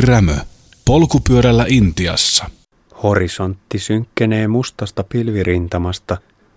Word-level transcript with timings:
Rämö. 0.00 0.36
Polkupyörällä 0.84 1.64
Intiassa. 1.68 2.50
Horisontti 3.02 3.78
synkkenee 3.78 4.48
mustasta 4.48 5.04
pilvirintamasta 5.08 6.16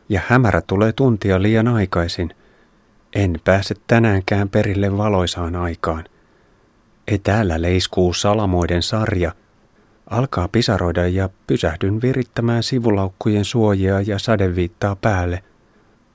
ja 0.09 0.21
hämärä 0.27 0.62
tulee 0.62 0.93
tuntia 0.93 1.42
liian 1.42 1.67
aikaisin. 1.67 2.36
En 3.16 3.40
pääse 3.44 3.75
tänäänkään 3.88 4.50
perille 4.50 4.98
valoisaan 4.98 5.56
aikaan. 5.56 6.04
Etäällä 7.08 7.62
leiskuu 7.62 8.14
salamoiden 8.14 8.84
sarja. 8.84 9.32
Alkaa 10.10 10.48
pisaroida 10.48 11.08
ja 11.08 11.30
pysähdyn 11.48 12.02
virittämään 12.02 12.64
sivulaukkujen 12.64 13.46
suojia 13.46 14.02
ja 14.02 14.20
sadeviittaa 14.20 14.96
päälle. 14.96 15.44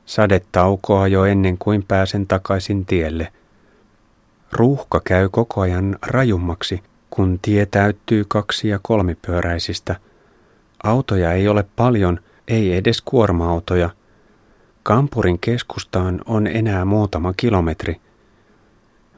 Sade 0.06 0.43
taukoaa 0.52 1.09
jo 1.09 1.25
ennen 1.25 1.59
kuin 1.59 1.82
pääsen 1.82 2.27
takaisin 2.27 2.86
tielle. 2.86 3.32
Ruuhka 4.52 5.00
käy 5.04 5.29
koko 5.29 5.61
ajan 5.61 5.98
rajummaksi, 6.02 6.82
kun 7.14 7.38
tie 7.42 7.66
täyttyy 7.66 8.24
kaksi- 8.28 8.68
ja 8.68 8.78
kolmipyöräisistä. 8.82 9.96
Autoja 10.84 11.32
ei 11.32 11.48
ole 11.48 11.64
paljon, 11.76 12.20
ei 12.48 12.76
edes 12.76 13.02
kuorma-autoja. 13.02 13.90
Kampurin 14.82 15.39
keskustaan 15.39 16.20
on 16.26 16.46
enää 16.46 16.84
muutama 16.84 17.32
kilometri. 17.36 18.00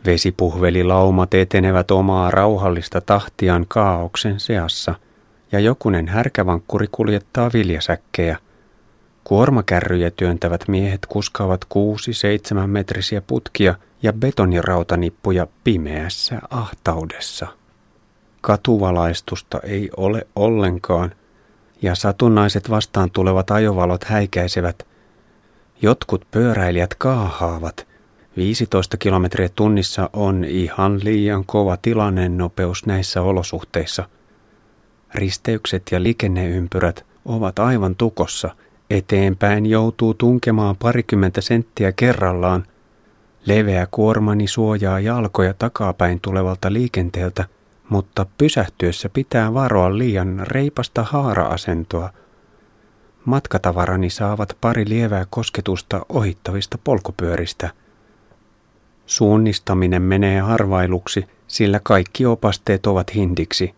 Vesipuhvelilaumat 0.07 1.35
etenevät 1.35 1.91
omaa 1.91 2.31
rauhallista 2.31 3.01
tahtiaan 3.01 3.65
kaauksen 3.69 4.41
seassa, 4.41 4.95
ja 5.53 5.61
jokunen 5.61 6.09
härkävankkuri 6.09 6.87
kuljettaa 6.93 7.51
viljasäkkejä. 7.53 8.39
Kuormakärryjä 9.25 10.11
työntävät 10.11 10.69
miehet 10.69 11.07
kuskaavat 11.07 11.65
kuusi 11.65 12.15
seitsemän 12.15 12.71
metrisiä 12.71 13.23
putkia 13.27 13.75
ja 14.03 14.13
betonirautanippuja 14.13 15.47
pimeässä 15.65 16.39
ahtaudessa. 16.51 17.47
Katuvalaistusta 18.47 19.61
ei 19.63 19.91
ole 19.97 20.27
ollenkaan, 20.37 21.13
ja 21.83 21.95
satunnaiset 21.95 22.71
vastaan 22.71 23.11
tulevat 23.11 23.51
ajovalot 23.51 24.05
häikäisevät. 24.05 24.87
Jotkut 25.83 26.27
pyöräilijät 26.31 26.95
kaahaavat. 26.95 27.87
15 28.37 28.97
kilometriä 28.97 29.49
tunnissa 29.55 30.11
on 30.13 30.45
ihan 30.45 31.01
liian 31.05 31.45
kova 31.45 31.79
nopeus 32.29 32.87
näissä 32.87 33.23
olosuhteissa. 33.23 34.09
Risteykset 35.15 35.83
ja 35.91 36.03
liikenneympyrät 36.03 37.07
ovat 37.25 37.59
aivan 37.59 37.97
tukossa. 37.97 38.51
Eteenpäin 38.91 39.67
joutuu 39.67 40.15
tunkemaan 40.15 40.77
parikymmentä 40.77 41.41
senttiä 41.41 41.93
kerrallaan. 41.93 42.65
Leveä 43.47 43.87
kuormani 43.91 44.47
suojaa 44.47 45.01
jalkoja 45.01 45.55
takapäin 45.55 46.21
tulevalta 46.21 46.73
liikenteeltä– 46.73 47.45
mutta 47.89 48.27
pysähtyessä 48.39 49.09
pitää 49.09 49.55
varoa 49.55 49.99
liian 49.99 50.43
reipasta 50.43 51.03
haara-asentoa. 51.03 52.11
Matkatavarani 53.25 54.11
saavat 54.11 54.57
pari 54.61 54.89
lievää 54.89 55.27
kosketusta 55.31 56.07
ohittavista 56.09 56.79
polkupyöristä. 56.85 57.71
Suunnistaminen 59.07 60.03
menee 60.03 60.41
harvailuksi, 60.41 61.27
sillä 61.47 61.81
kaikki 61.83 62.27
opasteet 62.27 62.87
ovat 62.87 63.15
hindiksi. 63.15 63.75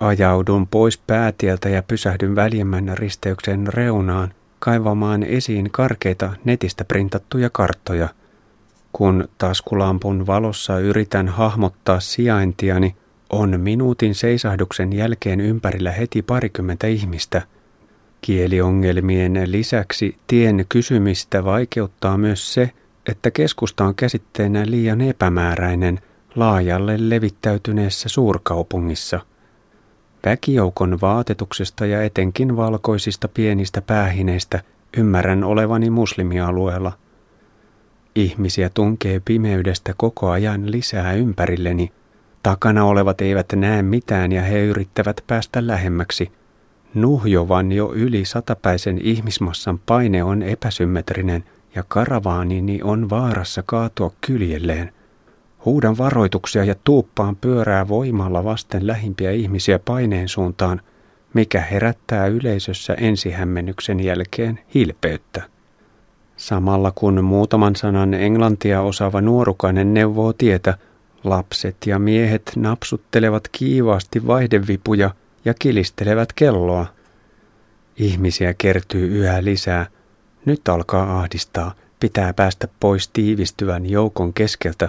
Ajaudun 0.00 0.66
pois 0.66 0.98
päätieltä 0.98 1.68
ja 1.68 1.82
pysähdyn 1.82 2.36
väljemmän 2.36 2.98
risteyksen 2.98 3.66
reunaan 3.66 4.34
kaivamaan 4.58 5.22
esiin 5.22 5.70
karkeita 5.70 6.32
netistä 6.44 6.84
printattuja 6.84 7.50
karttoja. 7.50 8.08
Kun 8.92 9.28
taskulampun 9.38 10.26
valossa 10.26 10.78
yritän 10.78 11.28
hahmottaa 11.28 12.00
sijaintiani, 12.00 12.96
on 13.32 13.60
minuutin 13.60 14.14
seisahduksen 14.14 14.92
jälkeen 14.92 15.40
ympärillä 15.40 15.92
heti 15.92 16.22
parikymmentä 16.22 16.86
ihmistä. 16.86 17.42
Kieliongelmien 18.20 19.42
lisäksi 19.46 20.16
tien 20.26 20.66
kysymistä 20.68 21.44
vaikeuttaa 21.44 22.18
myös 22.18 22.54
se, 22.54 22.70
että 23.08 23.30
keskusta 23.30 23.84
on 23.84 23.94
käsitteenä 23.94 24.62
liian 24.66 25.00
epämääräinen 25.00 26.00
laajalle 26.34 26.96
levittäytyneessä 26.98 28.08
suurkaupungissa. 28.08 29.20
Väkijoukon 30.26 30.98
vaatetuksesta 31.00 31.86
ja 31.86 32.02
etenkin 32.02 32.56
valkoisista 32.56 33.28
pienistä 33.28 33.82
päähineistä 33.82 34.62
ymmärrän 34.96 35.44
olevani 35.44 35.90
muslimialueella. 35.90 36.92
Ihmisiä 38.14 38.70
tunkee 38.74 39.20
pimeydestä 39.24 39.94
koko 39.96 40.30
ajan 40.30 40.70
lisää 40.72 41.12
ympärilleni– 41.12 41.92
Takana 42.42 42.84
olevat 42.84 43.20
eivät 43.20 43.46
näe 43.56 43.82
mitään 43.82 44.32
ja 44.32 44.42
he 44.42 44.64
yrittävät 44.64 45.24
päästä 45.26 45.66
lähemmäksi. 45.66 46.32
Nuhjovan 46.94 47.72
jo 47.72 47.92
yli 47.94 48.24
satapäisen 48.24 48.98
ihmismassan 49.02 49.78
paine 49.78 50.24
on 50.24 50.42
epäsymmetrinen 50.42 51.44
ja 51.74 51.84
karavaanini 51.88 52.80
on 52.82 53.10
vaarassa 53.10 53.62
kaatua 53.66 54.12
kyljelleen. 54.20 54.92
Huudan 55.64 55.98
varoituksia 55.98 56.64
ja 56.64 56.74
tuuppaan 56.84 57.36
pyörää 57.36 57.88
voimalla 57.88 58.44
vasten 58.44 58.86
lähimpiä 58.86 59.30
ihmisiä 59.30 59.78
paineen 59.78 60.28
suuntaan, 60.28 60.80
mikä 61.34 61.60
herättää 61.60 62.26
yleisössä 62.26 62.94
ensihämmennyksen 62.94 64.00
jälkeen 64.00 64.60
hilpeyttä. 64.74 65.42
Samalla 66.36 66.92
kun 66.94 67.24
muutaman 67.24 67.76
sanan 67.76 68.14
englantia 68.14 68.80
osaava 68.80 69.20
nuorukainen 69.20 69.94
neuvoo 69.94 70.32
tietä, 70.32 70.78
Lapset 71.24 71.76
ja 71.86 71.98
miehet 71.98 72.52
napsuttelevat 72.56 73.48
kiivaasti 73.48 74.26
vaihdevipuja 74.26 75.10
ja 75.44 75.54
kilistelevät 75.54 76.32
kelloa. 76.32 76.86
Ihmisiä 77.96 78.54
kertyy 78.54 79.18
yhä 79.18 79.44
lisää. 79.44 79.86
Nyt 80.44 80.68
alkaa 80.68 81.18
ahdistaa. 81.18 81.74
Pitää 82.00 82.34
päästä 82.34 82.68
pois 82.80 83.08
tiivistyvän 83.08 83.90
joukon 83.90 84.32
keskeltä. 84.32 84.88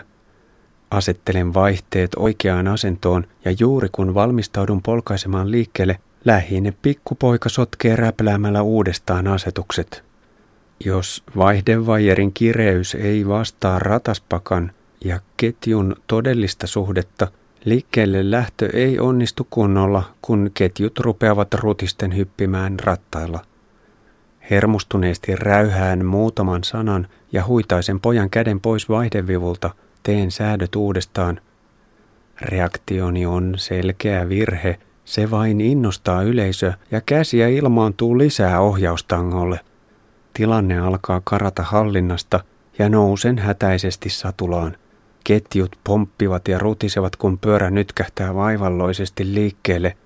Asettelen 0.92 1.54
vaihteet 1.54 2.12
oikeaan 2.16 2.68
asentoon 2.68 3.28
ja 3.46 3.56
juuri 3.60 3.90
kun 3.92 4.14
valmistaudun 4.14 4.82
polkaisemaan 4.82 5.52
liikkeelle, 5.52 6.00
lähinen 6.26 6.78
pikkupoika 6.82 7.50
sotkee 7.50 7.96
räpläämällä 7.96 8.62
uudestaan 8.62 9.28
asetukset. 9.28 10.04
Jos 10.86 11.24
vaihdevajerin 11.38 12.34
kireys 12.34 12.96
ei 12.96 13.28
vastaa 13.28 13.80
rataspakan– 13.80 14.72
ja 15.04 15.20
ketjun 15.38 15.96
todellista 16.08 16.68
suhdetta, 16.68 17.28
liikkeelle 17.66 18.32
lähtö 18.32 18.70
ei 18.74 19.00
onnistu 19.00 19.48
kunnolla, 19.50 20.04
kun 20.22 20.52
ketjut 20.54 21.00
rupeavat 21.00 21.54
rutisten 21.54 22.16
hyppimään 22.16 22.80
rattailla. 22.80 23.40
Hermostuneesti 24.50 25.36
räyhään 25.36 26.06
muutaman 26.06 26.64
sanan 26.64 27.08
ja 27.32 27.46
huitaisen 27.46 28.00
pojan 28.00 28.30
käden 28.30 28.60
pois 28.60 28.90
vaihdevivulta, 28.90 29.70
teen 30.04 30.32
säädöt 30.32 30.76
uudestaan. 30.76 31.42
Reaktioni 32.42 33.26
on 33.26 33.54
selkeä 33.58 34.30
virhe, 34.30 34.80
se 35.06 35.32
vain 35.32 35.62
innostaa 35.62 36.24
yleisö 36.24 36.74
ja 36.92 37.02
käsiä 37.02 37.48
ilmaantuu 37.48 38.18
lisää 38.18 38.60
ohjaustangolle. 38.60 39.60
Tilanne 40.34 40.80
alkaa 40.80 41.22
karata 41.24 41.64
hallinnasta 41.64 42.44
ja 42.80 42.90
nousen 42.90 43.38
hätäisesti 43.38 44.10
satulaan. 44.10 44.78
Ketjut 45.24 45.76
pomppivat 45.84 46.48
ja 46.48 46.60
rutisevat, 46.60 47.16
kun 47.16 47.40
pyörä 47.40 47.70
nytkähtää 47.70 48.36
vaivalloisesti 48.36 49.34
liikkeelle. 49.34 49.98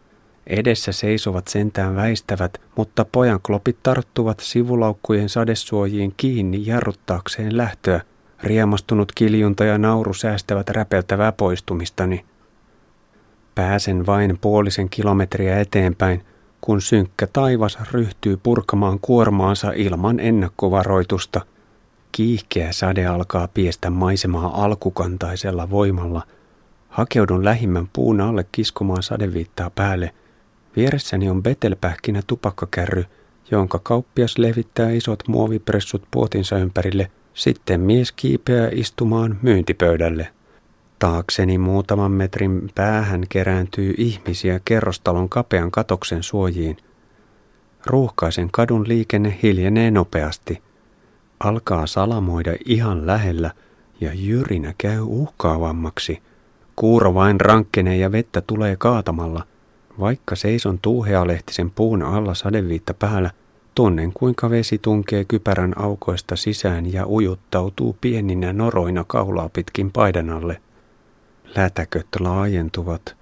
Edessä 0.48 0.92
seisovat 0.92 1.48
sentään 1.48 1.96
väistävät, 1.96 2.62
mutta 2.76 3.06
pojan 3.06 3.40
klopit 3.44 3.78
tarttuvat 3.84 4.40
sivulaukkujen 4.40 5.30
sadesuojiin 5.30 6.14
kiinni 6.18 6.66
jarruttaakseen 6.66 7.58
lähtöä. 7.58 8.02
Riemastunut 8.44 9.12
kiljunta 9.16 9.64
ja 9.66 9.78
nauru 9.78 10.14
säästävät 10.14 10.70
räpeltävää 10.70 11.32
poistumistani. 11.32 12.26
Pääsen 13.56 14.06
vain 14.06 14.38
puolisen 14.42 14.90
kilometriä 14.90 15.60
eteenpäin, 15.60 16.26
kun 16.62 16.82
synkkä 16.82 17.28
taivas 17.34 17.78
ryhtyy 17.92 18.38
purkamaan 18.44 19.00
kuormaansa 19.02 19.72
ilman 19.76 20.20
ennakkovaroitusta– 20.20 21.42
Kiihkeä 22.12 22.72
sade 22.72 23.06
alkaa 23.06 23.48
piestä 23.48 23.90
maisemaa 23.90 24.64
alkukantaisella 24.64 25.70
voimalla. 25.70 26.22
Hakeudun 26.90 27.46
lähimmän 27.46 27.90
puun 27.94 28.22
alle 28.22 28.46
kiskomaan 28.52 29.04
sadeviittaa 29.04 29.70
päälle. 29.70 30.14
Vieressäni 30.76 31.30
on 31.30 31.44
betelpähkinä 31.44 32.22
tupakkakärry, 32.28 33.06
jonka 33.52 33.80
kauppias 33.84 34.38
levittää 34.38 34.90
isot 34.90 35.24
muovipressut 35.28 36.04
puotinsa 36.12 36.58
ympärille. 36.58 37.12
Sitten 37.34 37.82
mies 37.82 38.12
kiipeää 38.12 38.70
istumaan 38.72 39.40
myyntipöydälle. 39.42 40.28
Taakseni 41.00 41.58
muutaman 41.58 42.12
metrin 42.12 42.70
päähän 42.76 43.24
kerääntyy 43.30 43.94
ihmisiä 43.98 44.60
kerrostalon 44.66 45.30
kapean 45.30 45.72
katoksen 45.72 46.24
suojiin. 46.24 46.78
Ruuhkaisen 47.86 48.50
kadun 48.52 48.88
liikenne 48.88 49.40
hiljenee 49.44 49.92
nopeasti– 49.92 50.62
alkaa 51.40 51.88
salamoida 51.88 52.54
ihan 52.66 53.08
lähellä 53.08 53.52
ja 54.02 54.12
jyrinä 54.14 54.74
käy 54.78 55.02
uhkaavammaksi. 55.02 56.22
Kuuro 56.76 57.14
vain 57.14 57.42
rankkenee 57.42 57.98
ja 57.98 58.12
vettä 58.12 58.42
tulee 58.42 58.76
kaatamalla. 58.76 59.44
Vaikka 60.00 60.36
seison 60.36 60.80
tuuhealehtisen 60.80 61.72
puun 61.72 62.04
alla 62.04 62.34
sadeviitta 62.34 62.94
päällä, 62.94 63.32
tunnen 63.76 64.14
kuinka 64.14 64.50
vesi 64.50 64.78
tunkee 64.78 65.26
kypärän 65.26 65.74
aukoista 65.78 66.36
sisään 66.36 66.94
ja 66.94 67.08
ujuttautuu 67.08 67.98
pieninä 68.02 68.54
noroina 68.54 69.04
kaulaa 69.08 69.50
pitkin 69.50 69.92
paidan 69.92 70.30
alle. 70.30 70.62
Lätäköt 71.56 72.08
laajentuvat. 72.20 73.16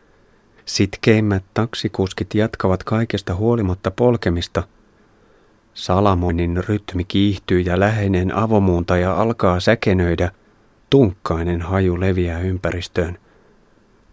Sitkeimmät 0.65 1.43
taksikuskit 1.53 2.35
jatkavat 2.35 2.83
kaikesta 2.83 3.35
huolimatta 3.35 3.91
polkemista. 3.91 4.63
Salamonin 5.75 6.63
rytmi 6.67 7.03
kiihtyy 7.03 7.59
ja 7.59 7.79
läheinen 7.79 8.35
avomuuntaja 8.35 9.13
alkaa 9.13 9.59
säkenöidä. 9.59 10.31
Tunkkainen 10.89 11.61
haju 11.61 11.99
leviää 11.99 12.39
ympäristöön. 12.39 13.17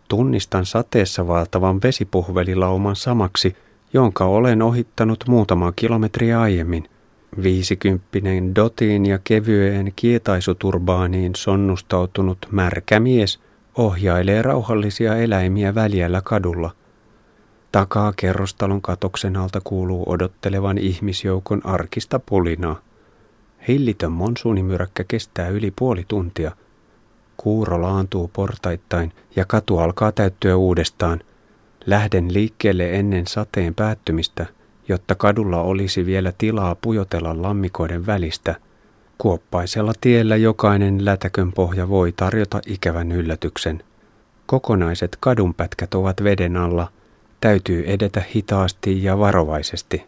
Tunnistan 0.08 0.66
sateessa 0.66 1.28
vaeltavan 1.28 1.82
vesipuhvelilauman 1.82 2.96
samaksi, 2.96 3.56
jonka 3.92 4.24
olen 4.24 4.62
ohittanut 4.62 5.24
muutama 5.28 5.72
kilometriä 5.72 6.40
aiemmin. 6.40 6.88
Viisikymppinen 7.42 8.54
dotiin 8.54 9.06
ja 9.06 9.18
kevyeen 9.24 9.92
kietaisuturbaaniin 9.96 11.32
sonnustautunut 11.36 12.38
märkä 12.50 13.00
mies 13.00 13.40
ohjailee 13.74 14.42
rauhallisia 14.42 15.16
eläimiä 15.16 15.74
väljällä 15.74 16.20
kadulla. 16.24 16.70
Takaa 17.72 18.12
kerrostalon 18.16 18.82
katoksen 18.82 19.36
alta 19.36 19.60
kuuluu 19.64 20.04
odottelevan 20.06 20.78
ihmisjoukon 20.78 21.66
arkista 21.66 22.18
pulinaa. 22.18 22.80
Hillitön 23.68 24.12
monsuunimyräkkä 24.12 25.04
kestää 25.04 25.48
yli 25.48 25.70
puoli 25.70 26.04
tuntia– 26.08 26.52
Kuuro 27.42 27.82
laantuu 27.82 28.30
portaittain 28.32 29.12
ja 29.36 29.44
katu 29.44 29.78
alkaa 29.78 30.12
täyttyä 30.12 30.56
uudestaan. 30.56 31.20
Lähden 31.86 32.32
liikkeelle 32.32 32.98
ennen 32.98 33.26
sateen 33.26 33.74
päättymistä, 33.74 34.46
jotta 34.88 35.14
kadulla 35.14 35.60
olisi 35.60 36.06
vielä 36.06 36.32
tilaa 36.38 36.74
pujotella 36.74 37.42
lammikoiden 37.42 38.06
välistä. 38.06 38.54
Kuoppaisella 39.18 39.92
tiellä 40.00 40.36
jokainen 40.36 41.04
lätäkön 41.04 41.52
pohja 41.52 41.88
voi 41.88 42.12
tarjota 42.12 42.60
ikävän 42.66 43.12
yllätyksen. 43.12 43.84
Kokonaiset 44.46 45.16
kadunpätkät 45.20 45.94
ovat 45.94 46.24
veden 46.24 46.56
alla. 46.56 46.88
Täytyy 47.42 47.84
edetä 47.86 48.22
hitaasti 48.34 49.04
ja 49.04 49.18
varovaisesti. 49.18 50.04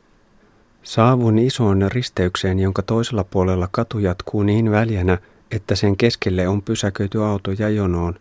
Saavun 0.82 1.38
isoon 1.38 1.88
risteykseen, 1.88 2.58
jonka 2.58 2.82
toisella 2.82 3.24
puolella 3.24 3.68
katu 3.70 3.98
jatkuu 3.98 4.42
niin 4.42 4.70
väljänä, 4.70 5.18
että 5.50 5.74
sen 5.74 5.96
keskelle 5.96 6.48
on 6.48 6.62
pysäköity 6.62 7.24
autoja 7.24 7.68
jonoon. 7.68 8.14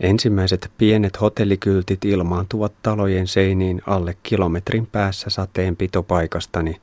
Ensimmäiset 0.00 0.70
pienet 0.78 1.20
hotellikyltit 1.20 2.04
ilmaantuvat 2.04 2.72
talojen 2.82 3.26
seiniin 3.26 3.82
alle 3.86 4.16
kilometrin 4.22 4.86
päässä 4.86 5.30
sateen 5.30 5.76
pitopaikastani. 5.76 6.80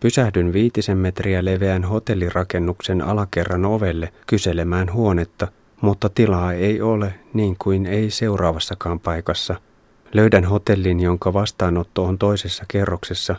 Pysähdyn 0.00 0.52
viitisen 0.52 0.98
metriä 0.98 1.44
leveän 1.44 1.84
hotellirakennuksen 1.84 3.02
alakerran 3.02 3.64
ovelle 3.64 4.12
kyselemään 4.26 4.92
huonetta, 4.92 5.48
mutta 5.80 6.08
tilaa 6.08 6.52
ei 6.52 6.80
ole 6.80 7.14
niin 7.34 7.56
kuin 7.58 7.86
ei 7.86 8.10
seuraavassakaan 8.10 9.00
paikassa. 9.00 9.69
Löydän 10.12 10.44
hotellin, 10.44 11.00
jonka 11.00 11.32
vastaanotto 11.32 12.04
on 12.04 12.18
toisessa 12.18 12.64
kerroksessa. 12.68 13.36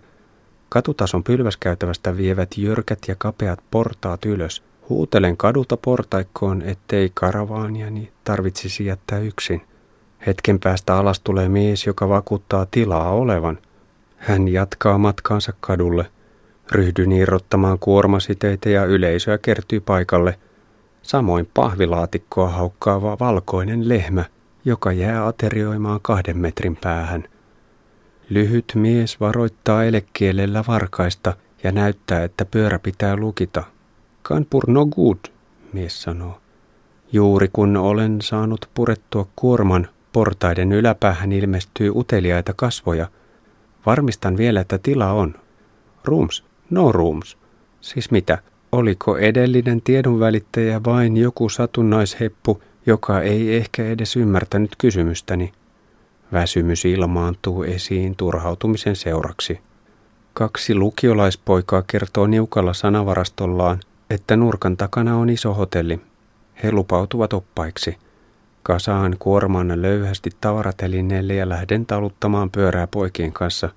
Katutason 0.70 1.24
pylväskäytävästä 1.24 2.18
vievät 2.18 2.58
jyrkät 2.58 3.00
ja 3.08 3.16
kapeat 3.18 3.60
portaat 3.72 4.26
ylös– 4.26 4.64
Huutelen 4.92 5.38
kadulta 5.38 5.78
portaikkoon, 5.78 6.62
ettei 6.62 7.12
karavaaniani 7.14 8.12
tarvitsisi 8.24 8.86
jättää 8.86 9.20
yksin. 9.20 9.62
Hetken 10.28 10.60
päästä 10.60 10.98
alas 10.98 11.20
tulee 11.20 11.50
mies, 11.50 11.86
joka 11.86 12.10
vakuuttaa 12.10 12.68
tilaa 12.72 13.12
olevan. 13.12 13.58
Hän 14.18 14.48
jatkaa 14.48 14.98
matkaansa 14.98 15.54
kadulle. 15.60 16.06
Ryhdyn 16.72 17.12
irrottamaan 17.12 17.80
kuormasiteitä 17.80 18.70
ja 18.70 18.86
yleisöä 18.86 19.38
kertyy 19.38 19.80
paikalle. 19.80 20.40
Samoin 21.02 21.50
pahvilaatikkoa 21.54 22.50
haukkaava 22.50 23.18
valkoinen 23.20 23.90
lehmä, 23.90 24.26
joka 24.66 24.92
jää 24.92 25.28
aterioimaan 25.28 26.00
kahden 26.02 26.38
metrin 26.38 26.76
päähän. 26.76 27.24
Lyhyt 28.30 28.72
mies 28.76 29.20
varoittaa 29.20 29.84
elekielellä 29.84 30.64
varkaista 30.68 31.34
ja 31.64 31.72
näyttää, 31.72 32.24
että 32.24 32.46
pyörä 32.46 32.80
pitää 32.80 33.16
lukita– 33.16 33.64
Kanpur 34.24 34.64
no 34.68 34.86
good, 34.86 35.18
mies 35.74 36.02
sanoo. 36.02 36.42
Juuri 37.12 37.50
kun 37.54 37.78
olen 37.78 38.22
saanut 38.22 38.70
purettua 38.74 39.28
kuorman, 39.36 39.88
portaiden 40.14 40.72
yläpäähän 40.72 41.32
ilmestyy 41.32 41.92
uteliaita 41.96 42.54
kasvoja. 42.56 43.08
Varmistan 43.86 44.38
vielä, 44.38 44.62
että 44.62 44.78
tila 44.78 45.12
on. 45.12 45.36
Rooms, 46.06 46.44
no 46.70 46.92
rooms. 46.92 47.38
Siis 47.82 48.12
mitä? 48.12 48.38
Oliko 48.72 49.18
edellinen 49.18 49.82
tiedonvälittäjä 49.82 50.82
vain 50.86 51.18
joku 51.18 51.50
satunnaisheppu, 51.50 52.64
joka 52.86 53.22
ei 53.22 53.56
ehkä 53.56 53.86
edes 53.86 54.16
ymmärtänyt 54.16 54.72
kysymystäni? 54.78 55.52
Väsymys 56.32 56.86
ilmaantuu 56.86 57.64
esiin 57.64 58.16
turhautumisen 58.16 58.96
seuraksi. 58.96 59.60
Kaksi 60.34 60.76
lukiolaispoikaa 60.76 61.84
kertoo 61.88 62.28
niukalla 62.28 62.74
sanavarastollaan– 62.74 63.80
että 64.12 64.36
nurkan 64.36 64.78
takana 64.78 65.18
on 65.18 65.30
iso 65.30 65.54
hotelli. 65.54 66.02
He 66.64 66.72
lupautuvat 66.72 67.34
oppaiksi. 67.34 67.98
Kasaan 68.64 69.16
kuorman 69.20 69.82
löyhästi 69.82 70.30
tavaratelineelle 70.42 71.34
ja 71.34 71.50
lähden 71.50 71.86
taluttamaan 71.86 72.52
pyörää 72.52 72.88
poikien 72.88 73.34
kanssa. 73.34 73.70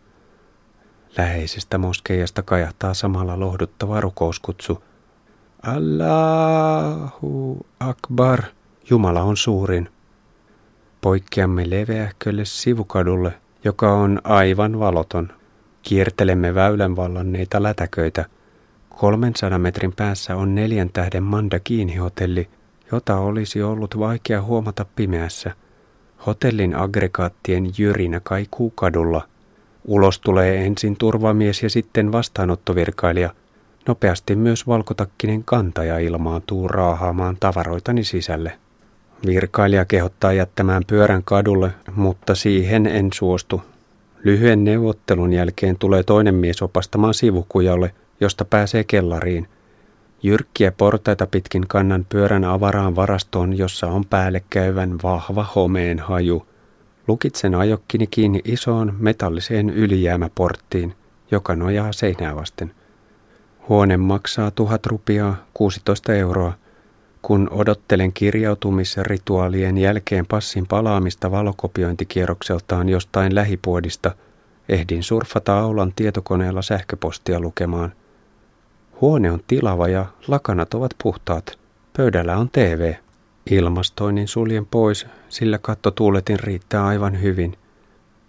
Läheisestä 1.16 1.78
moskeijasta 1.78 2.42
kajahtaa 2.42 2.94
samalla 2.94 3.40
lohduttava 3.40 4.00
rukouskutsu. 4.00 4.84
Allahu 5.62 6.06
Akbar, 7.80 8.42
Jumala 8.90 9.22
on 9.22 9.36
suurin. 9.36 9.88
Poikkeamme 11.00 11.70
leveähkölle 11.70 12.44
sivukadulle, 12.44 13.32
joka 13.64 13.92
on 13.92 14.20
aivan 14.24 14.78
valoton. 14.78 15.32
Kiertelemme 15.82 16.54
väylän 16.54 16.96
vallanneita 16.96 17.62
lätäköitä– 17.62 18.24
300 18.96 19.58
metrin 19.58 19.92
päässä 19.92 20.36
on 20.36 20.54
neljän 20.54 20.90
tähden 20.92 21.22
Mandakini-hotelli, 21.22 22.48
jota 22.92 23.16
olisi 23.16 23.62
ollut 23.62 23.98
vaikea 23.98 24.42
huomata 24.42 24.86
pimeässä. 24.96 25.52
Hotellin 26.26 26.76
aggregaattien 26.76 27.70
jyrinä 27.78 28.20
kaikuu 28.20 28.70
kadulla. 28.70 29.28
Ulos 29.84 30.20
tulee 30.20 30.66
ensin 30.66 30.96
turvamies 30.96 31.62
ja 31.62 31.70
sitten 31.70 32.12
vastaanottovirkailija. 32.12 33.30
Nopeasti 33.88 34.36
myös 34.36 34.66
valkotakkinen 34.66 35.44
kantaja 35.44 35.98
ilmaantuu 35.98 36.68
raahaamaan 36.68 37.36
tavaroitani 37.40 38.04
sisälle. 38.04 38.58
Virkailija 39.26 39.84
kehottaa 39.84 40.32
jättämään 40.32 40.82
pyörän 40.86 41.22
kadulle, 41.24 41.70
mutta 41.96 42.34
siihen 42.34 42.86
en 42.86 43.08
suostu. 43.14 43.62
Lyhyen 44.24 44.64
neuvottelun 44.64 45.32
jälkeen 45.32 45.78
tulee 45.78 46.02
toinen 46.02 46.34
mies 46.34 46.62
opastamaan 46.62 47.14
sivukujalle– 47.14 47.94
josta 48.20 48.44
pääsee 48.44 48.84
kellariin. 48.84 49.48
Jyrkkiä 50.22 50.72
portaita 50.72 51.26
pitkin 51.26 51.68
kannan 51.68 52.06
pyörän 52.08 52.44
avaraan 52.44 52.96
varastoon, 52.96 53.58
jossa 53.58 53.86
on 53.86 54.04
päälle 54.04 54.42
käyvän 54.50 54.98
vahva 55.02 55.46
homeen 55.54 55.98
haju. 55.98 56.46
Lukitsen 57.08 57.54
ajokkini 57.54 58.06
kiinni 58.06 58.40
isoon 58.44 58.96
metalliseen 58.98 59.70
ylijäämäporttiin, 59.70 60.94
joka 61.30 61.56
nojaa 61.56 61.92
seinää 61.92 62.36
vasten. 62.36 62.74
Huone 63.68 63.96
maksaa 63.96 64.50
tuhat 64.50 64.86
rupiaa, 64.86 65.36
16 65.54 66.14
euroa. 66.14 66.52
Kun 67.26 67.48
odottelen 67.50 68.12
kirjautumisrituaalien 68.12 69.78
jälkeen 69.78 70.26
passin 70.26 70.66
palaamista 70.66 71.30
valokopiointikierrokseltaan 71.30 72.88
jostain 72.88 73.34
lähipuodista, 73.34 74.14
ehdin 74.68 75.02
surfata 75.02 75.58
aulan 75.60 75.92
tietokoneella 75.96 76.62
sähköpostia 76.62 77.40
lukemaan– 77.40 77.92
Huone 79.00 79.30
on 79.30 79.40
tilava 79.46 79.88
ja 79.88 80.06
lakanat 80.28 80.74
ovat 80.74 80.90
puhtaat. 81.02 81.58
Pöydällä 81.96 82.36
on 82.36 82.50
TV. 82.50 82.94
Ilmastoinnin 83.50 84.28
suljen 84.28 84.66
pois, 84.66 85.06
sillä 85.28 85.58
kattotuuletin 85.58 86.40
riittää 86.40 86.86
aivan 86.86 87.22
hyvin. 87.22 87.58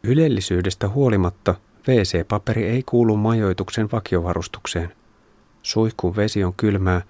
Ylellisyydestä 0.04 0.90
huolimatta 0.90 1.56
WC-paperi 1.88 2.64
ei 2.64 2.84
kuulu 2.84 3.18
majoituksen 3.18 3.90
vakiovarustukseen. 3.92 4.94
Suihkun 5.62 6.16
vesi 6.16 6.44
on 6.44 6.54
kylmää 6.58 7.02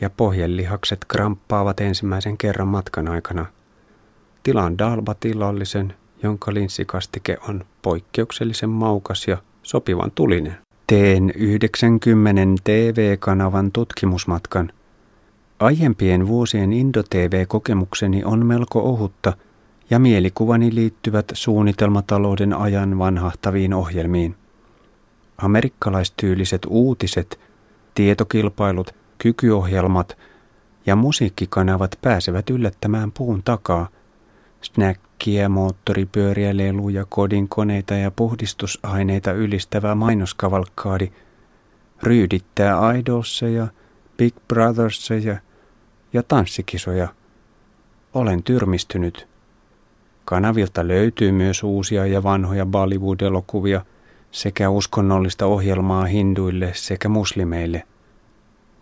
ja 0.00 0.10
pohjelihakset 0.10 1.04
kramppaavat 1.08 1.80
ensimmäisen 1.80 2.38
kerran 2.38 2.68
matkan 2.68 3.08
aikana. 3.08 3.46
Tilaan 4.42 4.78
dalbatilallisen, 4.78 5.94
jonka 6.22 6.54
linssikastike 6.54 7.36
on 7.48 7.64
poikkeuksellisen 7.82 8.70
maukas 8.70 9.28
ja 9.28 9.38
sopivan 9.62 10.10
tulinen. 10.10 10.56
Teen 10.86 11.32
90 11.36 12.62
TV-kanavan 12.64 13.72
tutkimusmatkan. 13.72 14.72
Aiempien 15.58 16.26
vuosien 16.28 16.72
Indo-TV-kokemukseni 16.72 18.24
on 18.24 18.46
melko 18.46 18.80
ohutta 18.80 19.32
ja 19.90 19.98
mielikuvani 19.98 20.74
liittyvät 20.74 21.32
suunnitelmatalouden 21.32 22.54
ajan 22.54 22.98
vanhahtaviin 22.98 23.74
ohjelmiin. 23.74 24.34
Amerikkalaistyyliset 25.38 26.62
uutiset, 26.68 27.40
tietokilpailut, 27.94 28.94
kykyohjelmat 29.24 30.18
ja 30.86 30.96
musiikkikanavat 30.96 31.98
pääsevät 32.02 32.50
yllättämään 32.50 33.12
puun 33.12 33.42
takaa. 33.42 33.88
Snäkkiä, 34.60 35.48
moottoripyöriä, 35.48 36.56
leluja, 36.56 37.04
kodinkoneita 37.08 37.94
ja 37.94 38.10
puhdistusaineita 38.10 39.32
ylistävä 39.32 39.94
mainoskavalkkaadi 39.94 41.12
ryydittää 42.02 42.92
idolseja, 42.92 43.66
Big 44.16 44.34
Brotherseja 44.48 45.36
ja 46.12 46.22
tanssikisoja. 46.22 47.08
Olen 48.14 48.42
tyrmistynyt. 48.42 49.28
Kanavilta 50.24 50.88
löytyy 50.88 51.32
myös 51.32 51.62
uusia 51.62 52.06
ja 52.06 52.22
vanhoja 52.22 52.66
Bollywood-elokuvia 52.66 53.84
sekä 54.30 54.70
uskonnollista 54.70 55.46
ohjelmaa 55.46 56.04
hinduille 56.04 56.70
sekä 56.74 57.08
muslimeille. 57.08 57.82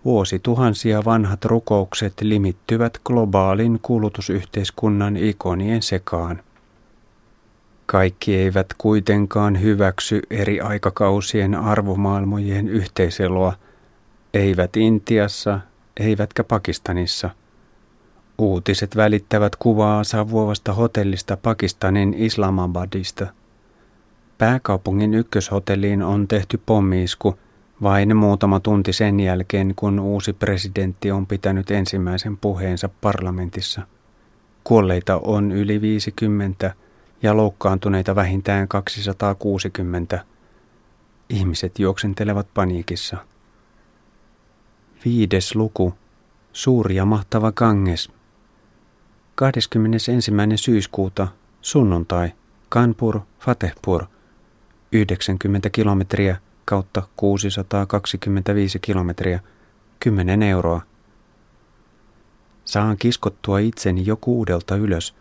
Vuosituhansia 0.04 1.04
vanhat 1.04 1.44
rukoukset 1.44 2.21
limittyvät 2.21 2.99
globaalin 3.04 3.78
kulutusyhteiskunnan 3.82 5.16
ikonien 5.16 5.82
sekaan. 5.82 6.42
Kaikki 7.87 8.37
eivät 8.37 8.66
kuitenkaan 8.78 9.61
hyväksy 9.61 10.23
eri 10.30 10.61
aikakausien 10.61 11.54
arvomaailmojen 11.54 12.68
yhteiseloa, 12.68 13.52
eivät 14.35 14.76
Intiassa, 14.76 15.61
eivätkä 16.00 16.44
Pakistanissa. 16.44 17.30
Uutiset 18.38 18.97
välittävät 18.97 19.56
kuvaa 19.56 20.04
savuavasta 20.04 20.73
hotellista 20.73 21.37
Pakistanin 21.37 22.14
Islamabadista. 22.14 23.26
Pääkaupungin 24.38 25.14
ykköshotelliin 25.14 26.02
on 26.02 26.28
tehty 26.28 26.61
pommiisku 26.66 27.38
vain 27.82 28.16
muutama 28.16 28.60
tunti 28.60 28.92
sen 28.92 29.20
jälkeen, 29.20 29.74
kun 29.76 30.00
uusi 30.00 30.32
presidentti 30.32 31.10
on 31.10 31.26
pitänyt 31.26 31.70
ensimmäisen 31.70 32.36
puheensa 32.36 32.88
parlamentissa. 33.00 33.82
Kuolleita 34.64 35.20
on 35.24 35.52
yli 35.52 35.80
50 35.80 36.74
ja 37.22 37.36
loukkaantuneita 37.36 38.14
vähintään 38.14 38.68
260. 38.68 40.24
Ihmiset 41.28 41.78
juoksentelevat 41.78 42.46
paniikissa. 42.54 43.16
Viides 45.04 45.54
luku. 45.54 45.94
Suuri 46.52 46.94
ja 46.94 47.04
mahtava 47.04 47.52
Ganges. 47.52 48.10
21. 49.34 50.12
syyskuuta, 50.56 51.28
sunnuntai, 51.60 52.32
Kanpur, 52.68 53.20
Fatehpur, 53.40 54.04
90 54.92 55.70
kilometriä 55.70 56.36
kautta 56.64 57.02
625 57.16 58.78
kilometriä, 58.78 59.40
10 60.00 60.42
euroa. 60.42 60.81
Saan 62.64 62.97
kiskottua 62.97 63.59
itseni 63.59 64.07
jo 64.07 64.16
kuudelta 64.16 64.76
ylös. 64.76 65.14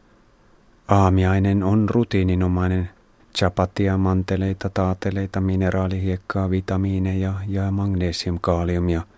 Aamiainen 0.88 1.64
on 1.64 1.90
rutiininomainen. 1.90 2.90
Chapatia, 3.38 3.98
manteleita, 3.98 4.70
taateleita, 4.70 5.42
mineraalihiekkaa, 5.42 6.50
vitamiineja 6.50 7.34
ja 7.48 7.72
magnesiumkaaliumia– 7.72 9.02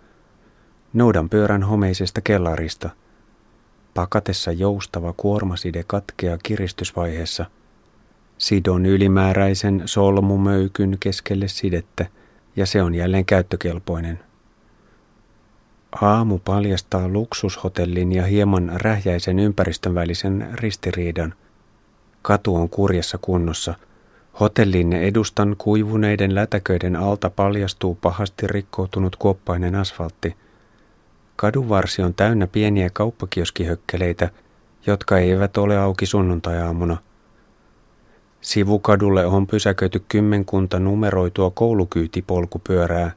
Noudan 0.94 1.28
pyörän 1.28 1.62
homeisesta 1.62 2.20
kellarista. 2.20 2.90
Pakatessa 3.94 4.52
joustava 4.52 5.14
kuormaside 5.16 5.84
katkeaa 5.86 6.38
kiristysvaiheessa. 6.42 7.46
Sidon 8.38 8.86
ylimääräisen 8.86 9.82
solmumöykyn 9.84 10.96
keskelle 11.00 11.48
sidettä 11.48 12.06
ja 12.56 12.66
se 12.66 12.82
on 12.82 12.94
jälleen 12.94 13.24
käyttökelpoinen. 13.24 14.20
Aamu 16.02 16.38
paljastaa 16.38 17.08
luksushotellin 17.08 18.12
ja 18.12 18.24
hieman 18.26 18.72
rähjäisen 18.74 19.38
ympäristön 19.38 19.94
välisen 19.94 20.48
ristiriidan. 20.52 21.34
Katu 22.22 22.56
on 22.56 22.68
kurjassa 22.68 23.18
kunnossa. 23.18 23.74
Hotellin 24.40 24.92
edustan 24.92 25.54
kuivuneiden 25.58 26.34
lätäköiden 26.34 26.96
alta 26.96 27.30
paljastuu 27.30 27.94
pahasti 27.94 28.46
rikkoutunut 28.46 29.16
kuoppainen 29.16 29.74
asfaltti– 29.74 30.36
Kadunvarsi 31.36 32.02
on 32.02 32.14
täynnä 32.14 32.46
pieniä 32.46 32.90
kauppakioskihökkeleitä, 32.92 34.30
jotka 34.86 35.18
eivät 35.18 35.56
ole 35.56 35.78
auki 35.78 36.06
sunnuntai-aamuna. 36.06 36.96
Sivukadulle 38.44 39.26
on 39.26 39.46
pysäköity 39.46 40.04
kymmenkunta 40.08 40.78
numeroitua 40.78 41.50
koulukyytipolkupyörää. 41.50 43.12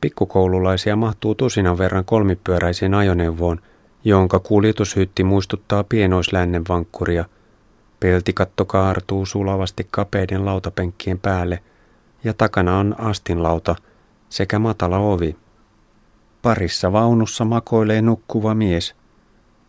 Pikkukoululaisia 0.00 0.96
mahtuu 0.96 1.34
tusinan 1.34 1.78
verran 1.78 2.04
kolmipyöräiseen 2.04 2.94
ajoneuvoon, 2.94 3.60
jonka 4.04 4.38
kuljetushytti 4.38 5.24
muistuttaa 5.24 5.84
pienoislännen 5.84 6.62
vankkuria. 6.68 7.24
Peltikatto 8.00 8.64
kaartuu 8.64 9.26
sulavasti 9.26 9.86
kapeiden 9.90 10.44
lautapenkkien 10.44 11.18
päälle 11.18 11.62
ja 12.24 12.34
takana 12.34 12.78
on 12.78 12.94
astinlauta 12.98 13.76
sekä 14.28 14.58
matala 14.58 14.98
ovi. 14.98 15.36
Parissa 16.42 16.92
vaunussa 16.92 17.44
makoilee 17.44 18.02
nukkuva 18.02 18.54
mies. 18.54 18.94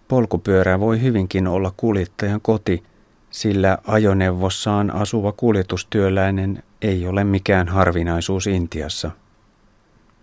Polkupyörä 0.07 0.79
voi 0.79 1.01
hyvinkin 1.01 1.47
olla 1.47 1.73
kuljettajan 1.77 2.41
koti, 2.41 2.83
sillä 3.31 3.77
ajoneuvossaan 3.87 4.91
asuva 4.91 5.31
kuljetustyöläinen 5.31 6.63
ei 6.81 7.07
ole 7.07 7.23
mikään 7.23 7.67
harvinaisuus 7.67 8.47
Intiassa. 8.47 9.11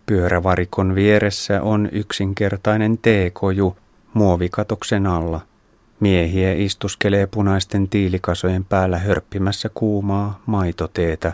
Pyörävarikon 0.06 0.94
vieressä 0.94 1.62
on 1.62 1.88
yksinkertainen 1.92 2.98
teekoju 2.98 3.76
muovikatoksen 4.14 5.06
alla. 5.06 5.40
Miehiä 6.00 6.52
istuskelee 6.52 7.26
punaisten 7.26 7.88
tiilikasojen 7.88 8.64
päällä 8.64 8.98
hörppimässä 8.98 9.70
kuumaa 9.74 10.42
maitoteetä. 10.46 11.32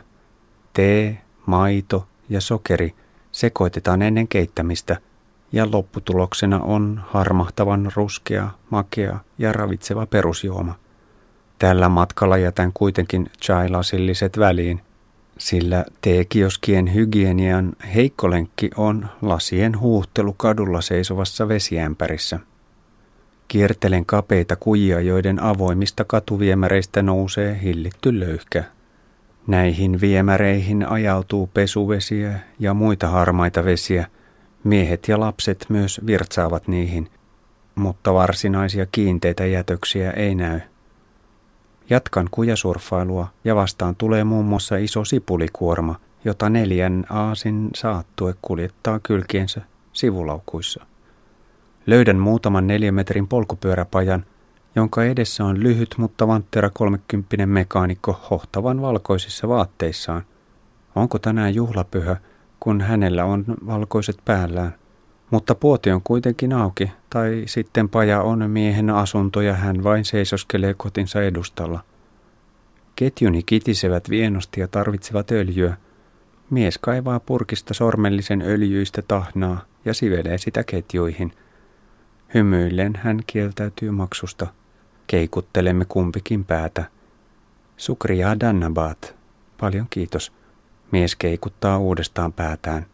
Tee, 0.73 1.19
maito 1.47 2.07
ja 2.29 2.41
sokeri– 2.41 2.95
sekoitetaan 3.35 4.03
ennen 4.03 4.29
keittämistä 4.29 4.97
ja 5.53 5.71
lopputuloksena 5.73 6.61
on 6.61 7.03
harmahtavan 7.07 7.91
ruskea, 7.97 8.51
makea 8.71 9.19
ja 9.39 9.53
ravitseva 9.53 10.07
perusjuoma. 10.07 10.75
Tällä 11.65 11.89
matkalla 11.89 12.37
jätän 12.37 12.71
kuitenkin 12.75 13.27
chai-lasilliset 13.43 14.39
väliin, 14.39 14.81
sillä 15.39 15.85
teekioskien 16.01 16.95
hygienian 16.95 17.73
heikkolenkki 17.95 18.71
on 18.77 19.09
lasien 19.23 19.81
huuhtelu 19.81 20.33
kadulla 20.33 20.81
seisovassa 20.81 21.49
vesiämpärissä. 21.49 22.41
Kiertelen 23.49 24.07
kapeita 24.07 24.57
kujia, 24.57 25.01
joiden 25.01 25.43
avoimista 25.43 26.05
katuviemäreistä 26.05 27.03
nousee 27.03 27.61
hillitty 27.63 28.21
löyhkä 28.21 28.65
Näihin 29.47 30.01
viemäreihin 30.01 30.89
ajautuu 30.89 31.47
pesuvesiä 31.47 32.41
ja 32.59 32.75
muita 32.75 33.09
harmaita 33.09 33.65
vesiä. 33.65 34.07
Miehet 34.65 35.09
ja 35.09 35.21
lapset 35.21 35.67
myös 35.69 36.01
virtsaavat 36.07 36.69
niihin, 36.69 37.11
mutta 37.75 38.15
varsinaisia 38.15 38.87
kiinteitä 38.93 39.47
jätöksiä 39.47 40.11
ei 40.11 40.35
näy. 40.35 40.61
Jatkan 41.91 42.29
kujasurfailua 42.31 43.29
ja 43.45 43.55
vastaan 43.55 43.97
tulee 43.97 44.25
muun 44.25 44.45
muassa 44.45 44.77
iso 44.77 45.05
sipulikuorma, 45.05 46.01
jota 46.25 46.51
neljän 46.51 47.05
aasin 47.11 47.71
saattue 47.75 48.35
kuljettaa 48.43 49.01
kylkiensä 49.03 49.61
sivulaukuissa. 49.93 50.87
Löydän 51.87 52.19
muutaman 52.19 52.67
neljämetrin 52.67 53.29
polkupyöräpajan– 53.29 54.25
jonka 54.77 55.05
edessä 55.05 55.45
on 55.45 55.63
lyhyt, 55.63 55.95
mutta 55.99 56.29
vanttera 56.29 56.71
kolmekymppinen 56.71 57.49
mekaanikko 57.49 58.21
hohtavan 58.31 58.83
valkoisissa 58.83 59.49
vaatteissaan. 59.49 60.23
Onko 60.95 61.19
tänään 61.19 61.55
juhlapyhä, 61.55 62.17
kun 62.61 62.81
hänellä 62.81 63.25
on 63.25 63.45
valkoiset 63.67 64.17
päällään? 64.25 64.75
Mutta 65.35 65.55
puoti 65.55 65.91
on 65.91 66.03
kuitenkin 66.03 66.53
auki, 66.53 66.93
tai 67.11 67.43
sitten 67.47 67.89
paja 67.89 68.23
on 68.23 68.51
miehen 68.51 68.91
asunto 68.91 69.41
ja 69.41 69.55
hän 69.55 69.85
vain 69.85 70.05
seisoskelee 70.05 70.75
kotinsa 70.75 71.23
edustalla. 71.23 71.81
Ketjuni 72.97 73.43
kitisevät 73.43 74.11
vienosti 74.11 74.61
ja 74.61 74.69
tarvitsevat 74.69 75.31
öljyä. 75.31 75.77
Mies 76.51 76.79
kaivaa 76.79 77.21
purkista 77.21 77.75
sormellisen 77.75 78.43
öljyistä 78.43 79.03
tahnaa 79.09 79.65
ja 79.85 79.95
sivelee 79.95 80.39
sitä 80.39 80.65
ketjuihin. 80.65 81.33
Hymyillen 82.35 82.93
hän 82.97 83.21
kieltäytyy 83.27 83.91
maksusta. 83.91 84.47
Keikuttelemme 85.07 85.85
kumpikin 85.85 86.45
päätä. 86.45 86.85
Sukriya 87.77 88.41
Dannabat. 88.41 89.15
Paljon 89.61 89.87
kiitos. 89.91 90.33
Mies 90.91 91.17
keikuttaa 91.17 91.79
uudestaan 91.79 92.33
päätään. 92.33 92.94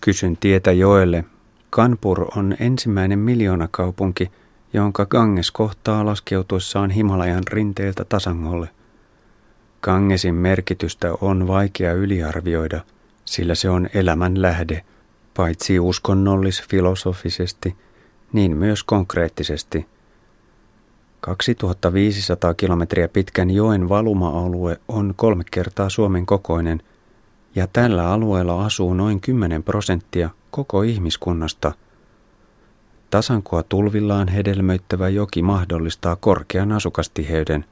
Kysyn 0.00 0.36
tietä 0.36 0.72
joelle. 0.72 1.24
Kanpur 1.70 2.26
on 2.36 2.56
ensimmäinen 2.60 3.18
miljoonakaupunki, 3.18 4.30
jonka 4.72 5.06
Ganges 5.06 5.50
kohtaa 5.50 6.06
laskeutuessaan 6.06 6.90
Himalajan 6.90 7.42
rinteiltä 7.50 8.04
tasangolle. 8.04 8.68
Gangesin 9.82 10.34
merkitystä 10.34 11.12
on 11.20 11.48
vaikea 11.48 11.92
yliarvioida, 11.92 12.80
sillä 13.24 13.54
se 13.54 13.70
on 13.70 13.88
elämän 13.94 14.42
lähde, 14.42 14.84
paitsi 15.36 15.78
uskonnollis-filosofisesti, 15.78 17.76
niin 18.32 18.56
myös 18.56 18.84
konkreettisesti. 18.84 19.86
2500 21.20 22.54
kilometriä 22.54 23.08
pitkän 23.08 23.50
joen 23.50 23.88
valuma-alue 23.88 24.80
on 24.88 25.14
kolme 25.16 25.44
kertaa 25.50 25.90
Suomen 25.90 26.26
kokoinen, 26.26 26.82
ja 27.54 27.66
tällä 27.66 28.12
alueella 28.12 28.64
asuu 28.64 28.94
noin 28.94 29.20
10 29.20 29.62
prosenttia 29.62 30.30
koko 30.50 30.82
ihmiskunnasta. 30.82 31.72
Tasankoa 33.10 33.62
tulvillaan 33.62 34.28
hedelmöittävä 34.28 35.08
joki 35.08 35.42
mahdollistaa 35.42 36.16
korkean 36.16 36.72
asukastiheyden. 36.72 37.64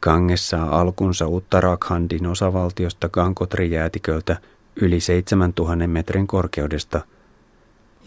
Ganges 0.00 0.48
saa 0.48 0.80
alkunsa 0.80 1.28
Uttarakhandin 1.28 2.26
osavaltiosta 2.26 3.08
Gangotri-jäätiköltä 3.08 4.36
yli 4.76 5.00
7000 5.00 5.86
metrin 5.86 6.26
korkeudesta. 6.26 7.00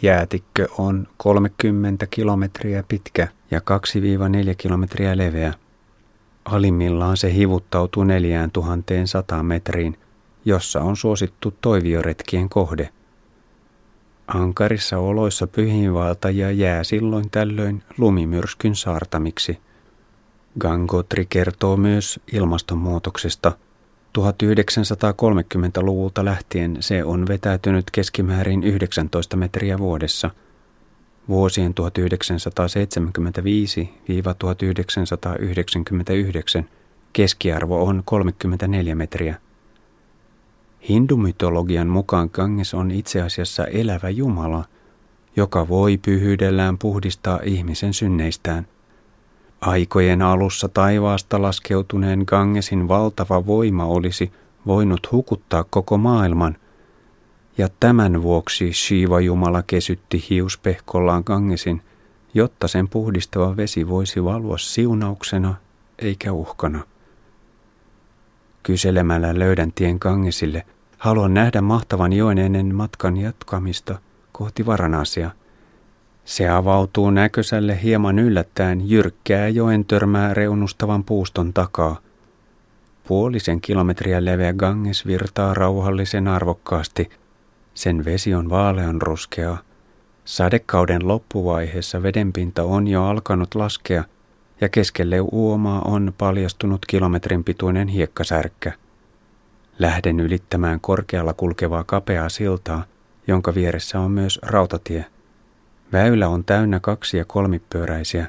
Jäätikkö 0.02 0.68
on 0.78 1.08
30 1.18 2.08
kilometriä 2.08 2.84
pitkä 2.88 3.28
ja 3.52 3.60
2-4 3.60 3.64
kilometriä 4.58 5.18
leveä. 5.18 5.54
Alimmillaan 6.46 7.18
se 7.18 7.34
hivuttautuu 7.34 8.04
4100 8.04 9.44
metriin, 9.44 9.98
jossa 10.46 10.82
on 10.82 10.98
suosittu 10.98 11.54
toivioretkien 11.62 12.50
kohde– 12.50 12.90
Ankarissa 14.28 14.98
oloissa 14.98 15.48
pyhiinvaeltajia 15.48 16.52
jää 16.52 16.84
silloin 16.84 17.30
tällöin 17.30 17.84
lumimyrskyn 17.98 18.76
saartamiksi. 18.76 19.60
Gangotri 20.60 21.26
kertoo 21.26 21.78
myös 21.78 22.20
ilmastonmuutoksesta. 22.34 23.52
1930-luvulta 24.20 26.26
lähtien 26.26 26.78
se 26.80 27.04
on 27.04 27.28
vetäytynyt 27.28 27.92
keskimäärin 27.92 28.64
19 28.64 29.38
metriä 29.38 29.78
vuodessa. 29.78 30.30
Vuosien 31.30 31.74
1975-1999 36.62 36.66
keskiarvo 37.14 37.84
on 37.84 38.02
34 38.06 38.96
metriä. 38.96 39.36
Hindumytologian 40.90 41.88
mukaan 41.88 42.30
Ganges 42.34 42.74
on 42.74 42.92
itse 42.92 43.22
asiassa 43.22 43.66
elävä 43.66 44.10
Jumala, 44.10 44.66
joka 45.36 45.68
voi 45.68 45.98
pyhyydellään 45.98 46.78
puhdistaa 46.78 47.40
ihmisen 47.44 47.94
synneistään. 47.94 48.68
Aikojen 49.62 50.22
alussa 50.22 50.70
taivaasta 50.70 51.42
laskeutuneen 51.42 52.24
Gangesin 52.28 52.88
valtava 52.88 53.46
voima 53.46 53.86
olisi 53.86 54.32
voinut 54.66 55.12
hukuttaa 55.12 55.64
koko 55.64 55.98
maailman, 55.98 56.58
ja 57.58 57.70
tämän 57.80 58.24
vuoksi 58.24 58.74
Shiva-jumala 58.74 59.64
kesytti 59.68 60.26
hiuspehkollaan 60.30 61.24
Gangesin, 61.26 61.82
jotta 62.34 62.68
sen 62.68 62.88
puhdistava 62.88 63.58
vesi 63.58 63.88
voisi 63.88 64.24
valua 64.24 64.58
siunauksena 64.58 65.56
eikä 66.00 66.32
uhkana. 66.32 66.84
Kyselemällä 68.64 69.40
löydän 69.40 69.72
tien 69.72 69.98
Gangesille, 70.00 70.66
Haluan 71.04 71.34
nähdä 71.34 71.62
mahtavan 71.62 72.14
joen 72.14 72.38
ennen 72.38 72.76
matkan 72.76 73.18
jatkamista 73.18 74.00
kohti 74.32 74.66
Varanasia. 74.66 75.32
Se 76.26 76.50
avautuu 76.50 77.10
näköiselle 77.10 77.80
hieman 77.84 78.20
yllättäen 78.20 78.90
jyrkkää 78.90 79.48
joen 79.48 79.86
törmää 79.86 80.34
reunustavan 80.34 81.04
puuston 81.04 81.54
takaa. 81.54 82.00
Puolisen 83.08 83.62
kilometriä 83.62 84.26
leveä 84.26 84.54
Ganges 84.54 85.08
virtaa 85.08 85.54
rauhallisen 85.54 86.28
arvokkaasti. 86.28 87.10
Sen 87.74 88.06
vesi 88.06 88.34
on 88.34 88.50
vaalean 88.50 89.02
ruskea. 89.02 89.58
Sadekauden 90.26 91.08
loppuvaiheessa 91.08 92.04
vedenpinta 92.04 92.64
on 92.64 92.88
jo 92.88 93.06
alkanut 93.06 93.56
laskea 93.56 94.04
ja 94.62 94.70
keskelle 94.70 95.22
uomaa 95.22 95.82
on 95.82 96.14
paljastunut 96.18 96.86
kilometrin 96.86 97.44
pituinen 97.44 97.88
hiekkasärkkä. 97.88 98.72
Lähden 99.80 100.20
ylittämään 100.20 100.80
korkealla 100.80 101.34
kulkevaa 101.34 101.84
kapeaa 101.84 102.30
siltaa, 102.30 102.84
jonka 103.28 103.56
vieressä 103.56 104.00
on 104.00 104.12
myös 104.12 104.40
rautatie. 104.44 105.06
Väylä 105.92 106.28
on 106.28 106.44
täynnä 106.44 106.80
kaksi- 106.80 107.18
ja 107.18 107.26
kolmipyöräisiä. 107.26 108.28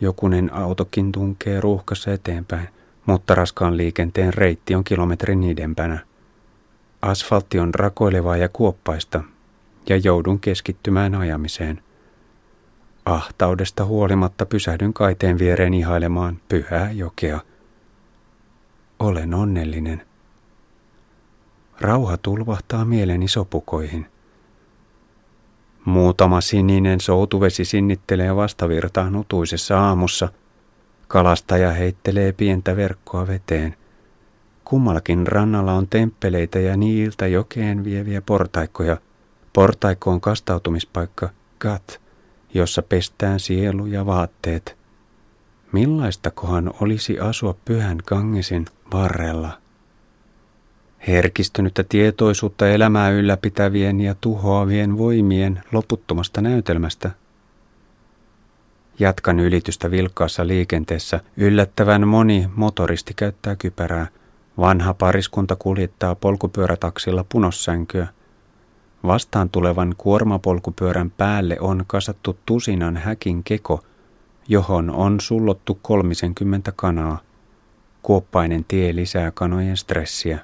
Jokunen 0.00 0.52
autokin 0.52 1.12
tunkee 1.12 1.60
ruuhkassa 1.60 2.12
eteenpäin, 2.12 2.68
mutta 3.06 3.34
raskaan 3.34 3.76
liikenteen 3.76 4.34
reitti 4.34 4.74
on 4.74 4.84
kilometrin 4.84 5.42
idempänä. 5.42 5.98
Asfaltti 7.02 7.58
on 7.58 7.74
rakoilevaa 7.74 8.36
ja 8.36 8.48
kuoppaista, 8.48 9.24
ja 9.88 9.96
joudun 9.96 10.40
keskittymään 10.40 11.14
ajamiseen. 11.14 11.82
Ahtaudesta 13.08 13.84
huolimatta 13.84 14.46
pysähdyn 14.46 14.92
kaiteen 14.94 15.38
viereen 15.38 15.74
ihailemaan 15.74 16.40
pyhää 16.48 16.90
jokea. 16.90 17.40
Olen 18.98 19.34
onnellinen. 19.34 20.02
Rauha 21.80 22.16
tulvahtaa 22.16 22.84
mieleni 22.84 23.28
sopukoihin. 23.28 24.06
Muutama 25.84 26.40
sininen 26.40 27.00
soutuvesi 27.00 27.64
sinnittelee 27.64 28.36
vastavirtaan 28.36 29.16
utuisessa 29.16 29.80
aamussa. 29.80 30.28
Kalastaja 31.06 31.70
heittelee 31.72 32.32
pientä 32.32 32.76
verkkoa 32.76 33.26
veteen. 33.26 33.76
Kummallakin 34.64 35.26
rannalla 35.26 35.72
on 35.72 35.88
temppeleitä 35.88 36.58
ja 36.58 36.76
niiltä 36.76 37.26
jokeen 37.26 37.84
vieviä 37.84 38.22
portaikkoja. 38.22 38.96
Portaikko 39.52 40.10
on 40.10 40.20
kastautumispaikka, 40.20 41.28
gat, 41.58 42.07
jossa 42.54 42.82
pestään 42.82 43.40
sielu 43.40 43.86
ja 43.86 44.06
vaatteet. 44.06 44.78
Millaistakohan 45.72 46.70
olisi 46.80 47.20
asua 47.20 47.56
pyhän 47.64 47.98
Gangesin 48.06 48.64
varrella? 48.92 49.58
herkistynyttä 51.06 51.84
tietoisuutta 51.88 52.68
elämää 52.68 53.10
ylläpitävien 53.10 54.00
ja 54.00 54.14
tuhoavien 54.20 54.98
voimien 54.98 55.62
loputtomasta 55.72 56.40
näytelmästä. 56.40 57.10
Jatkan 58.98 59.40
ylitystä 59.40 59.90
vilkkaassa 59.90 60.46
liikenteessä. 60.46 61.20
Yllättävän 61.36 62.08
moni 62.08 62.48
motoristi 62.54 63.14
käyttää 63.14 63.56
kypärää. 63.56 64.06
Vanha 64.58 64.94
pariskunta 64.94 65.56
kuljettaa 65.56 66.14
polkupyörätaksilla 66.14 67.24
punossänkyä. 67.28 68.06
Vastaan 69.06 69.50
tulevan 69.50 69.94
kuormapolkupyörän 69.98 71.10
päälle 71.10 71.56
on 71.60 71.84
kasattu 71.86 72.38
tusinan 72.46 72.96
häkin 72.96 73.44
keko, 73.44 73.84
johon 74.48 74.90
on 74.90 75.20
sullottu 75.20 75.78
kolmisenkymmentä 75.82 76.72
kanaa. 76.76 77.18
Kuoppainen 78.02 78.64
tie 78.68 78.94
lisää 78.94 79.30
kanojen 79.30 79.76
stressiä. 79.76 80.38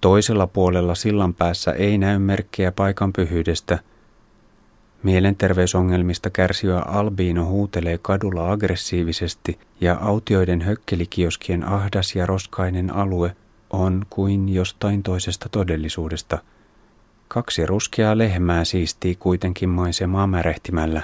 Toisella 0.00 0.46
puolella 0.46 0.94
sillan 0.94 1.34
päässä 1.34 1.72
ei 1.72 1.98
näy 1.98 2.18
merkkejä 2.18 2.72
paikan 2.72 3.12
pyhyydestä. 3.12 3.78
Mielenterveysongelmista 5.02 6.30
kärsivä 6.30 6.78
Albiino 6.78 7.44
huutelee 7.44 7.98
kadulla 7.98 8.52
aggressiivisesti 8.52 9.58
ja 9.80 9.98
autioiden 10.00 10.62
hökkelikioskien 10.62 11.64
ahdas 11.64 12.16
ja 12.16 12.26
roskainen 12.26 12.94
alue 12.94 13.36
on 13.70 14.06
kuin 14.10 14.48
jostain 14.48 15.02
toisesta 15.02 15.48
todellisuudesta. 15.48 16.38
Kaksi 17.28 17.66
ruskeaa 17.66 18.18
lehmää 18.18 18.64
siistii 18.64 19.14
kuitenkin 19.14 19.68
maisemaa 19.68 20.26
märehtimällä. 20.26 21.02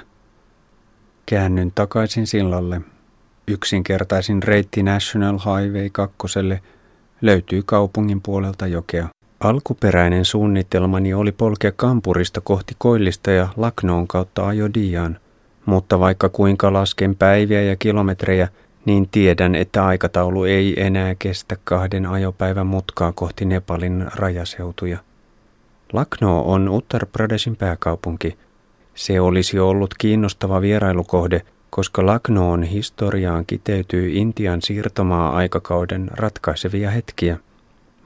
Käännyn 1.27 1.73
takaisin 1.75 2.27
sillalle. 2.27 2.81
Yksinkertaisin 3.49 4.43
reitti 4.43 4.83
National 4.83 5.39
Highway 5.39 5.91
2 5.93 6.17
löytyy 7.21 7.63
kaupungin 7.67 8.21
puolelta 8.21 8.67
jokea. 8.67 9.09
Alkuperäinen 9.41 10.25
suunnitelmani 10.25 11.15
oli 11.15 11.33
polkea 11.33 11.73
kampurista 11.77 12.41
kohti 12.41 12.75
Koillista 12.79 13.31
ja 13.31 13.49
Laknoon 13.57 14.09
kautta 14.09 14.47
Ajodiaan, 14.47 15.19
mutta 15.67 15.99
vaikka 15.99 16.29
kuinka 16.29 16.73
lasken 16.73 17.17
päiviä 17.17 17.63
ja 17.63 17.77
kilometrejä, 17.77 18.49
niin 18.85 19.09
tiedän, 19.09 19.55
että 19.55 19.87
aikataulu 19.87 20.45
ei 20.45 20.81
enää 20.81 21.15
kestä 21.19 21.57
kahden 21.65 22.07
ajopäivän 22.07 22.67
mutkaa 22.67 23.13
kohti 23.13 23.45
Nepalin 23.45 24.07
rajaseutuja. 24.15 24.99
Lakno 25.93 26.41
on 26.41 26.69
Uttar 26.69 27.07
Pradeshin 27.07 27.57
pääkaupunki. 27.57 28.39
Se 28.95 29.21
olisi 29.21 29.59
ollut 29.59 29.95
kiinnostava 29.99 30.61
vierailukohde, 30.61 31.43
koska 31.71 32.07
Lagnoon 32.07 32.63
historiaan 32.63 33.47
kiteytyy 33.47 34.11
Intian 34.13 34.63
siirtomaa-aikakauden 34.63 36.11
ratkaisevia 36.13 36.91
hetkiä. 36.91 37.39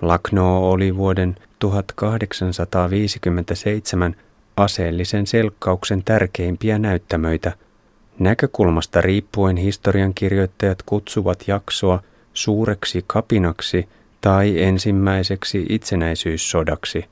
Lagno 0.03 0.71
oli 0.71 0.97
vuoden 0.97 1.35
1857 1.59 4.17
aseellisen 4.57 5.27
selkkauksen 5.27 6.03
tärkeimpiä 6.05 6.79
näyttämöitä. 6.79 7.53
Näkökulmasta 8.19 9.01
riippuen 9.01 9.57
historiankirjoittajat 9.57 10.83
kutsuvat 10.83 11.49
jaksoa 11.49 12.03
suureksi 12.35 13.05
kapinaksi 13.07 13.89
tai 14.21 14.63
ensimmäiseksi 14.63 15.67
itsenäisyyssodaksi. 15.69 17.05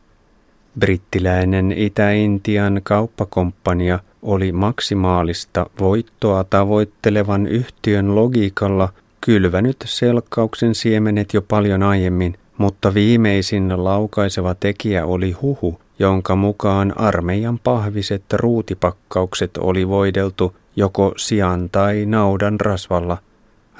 Brittiläinen 0.78 1.72
Itä-Intian 1.72 2.80
kauppakomppania 2.82 3.98
oli 4.22 4.52
maksimaalista 4.52 5.66
voittoa 5.80 6.44
tavoittelevan 6.44 7.46
yhtiön 7.46 8.14
logiikalla 8.14 8.88
kylvänyt 9.20 9.76
selkkauksen 9.84 10.74
siemenet 10.74 11.34
jo 11.34 11.42
paljon 11.42 11.82
aiemmin, 11.82 12.38
mutta 12.58 12.94
viimeisin 12.94 13.84
laukaiseva 13.84 14.54
tekijä 14.54 15.06
oli 15.06 15.32
huhu, 15.32 15.80
jonka 15.98 16.36
mukaan 16.36 16.98
armeijan 16.98 17.58
pahviset 17.58 18.32
ruutipakkaukset 18.32 19.56
oli 19.56 19.88
voideltu 19.88 20.56
joko 20.76 21.12
sian 21.16 21.70
tai 21.70 22.06
naudan 22.06 22.60
rasvalla. 22.60 23.18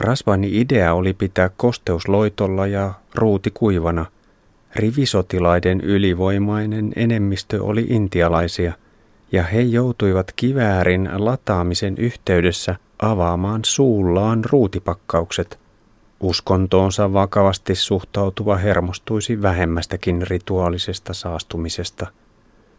Rasvani 0.01 0.61
idea 0.61 0.95
oli 0.95 1.13
pitää 1.13 1.51
kosteusloitolla 1.57 2.67
ja 2.67 2.95
ruuti 3.15 3.51
kuivana. 3.51 4.07
Rivisotilaiden 4.77 5.81
ylivoimainen 5.81 6.93
enemmistö 6.97 7.65
oli 7.65 7.87
intialaisia, 7.89 8.73
ja 9.33 9.43
he 9.43 9.61
joutuivat 9.61 10.33
kiväärin 10.37 11.09
lataamisen 11.13 11.95
yhteydessä 11.99 12.77
avaamaan 12.99 13.61
suullaan 13.65 14.45
ruutipakkaukset– 14.45 15.59
Uskontoonsa 16.21 17.13
vakavasti 17.13 17.75
suhtautuva 17.75 18.57
hermostuisi 18.57 19.43
vähemmästäkin 19.43 20.27
rituaalisesta 20.27 21.15
saastumisesta. 21.15 22.07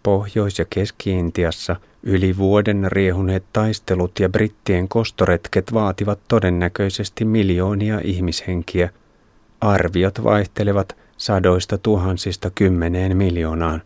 Pohjois- 0.04 0.60
ja 0.60 0.66
Keski-Intiassa 0.70 1.76
yli 2.04 2.38
vuoden 2.38 2.88
riehuneet 2.92 3.44
taistelut 3.54 4.20
ja 4.20 4.30
brittien 4.30 4.88
kostoretket 4.88 5.74
vaativat 5.74 6.20
todennäköisesti 6.28 7.26
miljoonia 7.26 8.02
ihmishenkiä. 8.04 8.90
Arviot 9.62 10.24
vaihtelevat 10.24 10.98
sadoista 11.18 11.78
tuhansista 11.78 12.50
kymmeneen 12.50 13.18
miljoonaan. 13.18 13.82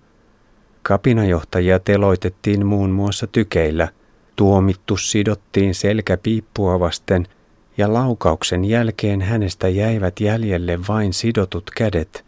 Kapinajohtajia 0.84 1.80
teloitettiin 1.80 2.66
muun 2.66 2.90
muassa 2.90 3.28
tykeillä. 3.28 3.88
Tuomittu 4.36 4.98
sidottiin 4.98 5.76
selkäpiippua 5.76 6.80
vasten– 6.80 7.28
ja 7.78 7.94
laukauksen 7.94 8.66
jälkeen 8.66 9.22
hänestä 9.22 9.68
jäivät 9.68 10.20
jäljelle 10.20 10.80
vain 10.88 11.14
sidotut 11.14 11.72
kädet 11.76 12.26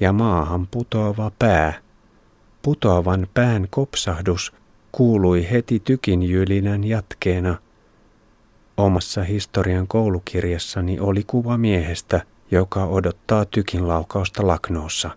ja 0.00 0.12
maahan 0.12 0.66
putoava 0.66 1.30
pää. 1.38 1.74
Putoavan 2.62 3.28
pään 3.34 3.66
kopsahdus 3.70 4.52
kuului 4.92 5.50
heti 5.50 5.80
tykinjylinän 5.80 6.84
jatkeena. 6.84 7.58
Omassa 8.76 9.22
historian 9.22 9.88
koulukirjassani 9.88 11.00
oli 11.00 11.24
kuva 11.26 11.58
miehestä, 11.58 12.20
joka 12.50 12.84
odottaa 12.84 13.44
tykin 13.44 13.88
laukausta 13.88 14.46
Laknoossa. 14.46 15.10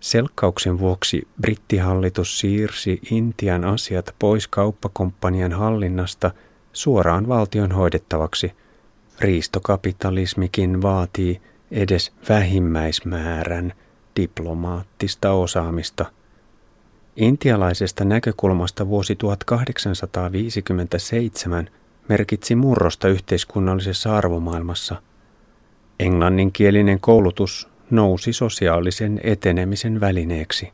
Selkkauksen 0.00 0.78
vuoksi 0.78 1.28
brittihallitus 1.40 2.38
siirsi 2.38 3.00
Intian 3.10 3.64
asiat 3.64 4.14
pois 4.18 4.48
kauppakomppanian 4.48 5.52
hallinnasta– 5.52 6.30
suoraan 6.72 7.28
valtion 7.28 7.72
hoidettavaksi. 7.72 8.52
Riistokapitalismikin 9.20 10.82
vaatii 10.82 11.40
edes 11.70 12.12
vähimmäismäärän 12.28 13.72
diplomaattista 14.16 15.32
osaamista. 15.32 16.06
Intialaisesta 17.16 18.04
näkökulmasta 18.04 18.88
vuosi 18.88 19.16
1857 19.16 21.70
merkitsi 22.08 22.54
murrosta 22.54 23.08
yhteiskunnallisessa 23.08 24.16
arvomaailmassa. 24.16 25.02
Englanninkielinen 25.98 27.00
koulutus 27.00 27.68
nousi 27.90 28.32
sosiaalisen 28.32 29.20
etenemisen 29.22 30.00
välineeksi. 30.00 30.72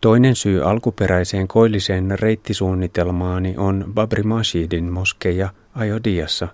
Toinen 0.00 0.36
syy 0.36 0.62
alkuperäiseen 0.62 1.48
koilliseen 1.48 2.18
reittisuunnitelmaani 2.18 3.54
on 3.56 3.84
Babri 3.94 4.22
Mashidin 4.22 4.92
moskeja 4.92 5.48
Ajodiassa, 5.74 6.48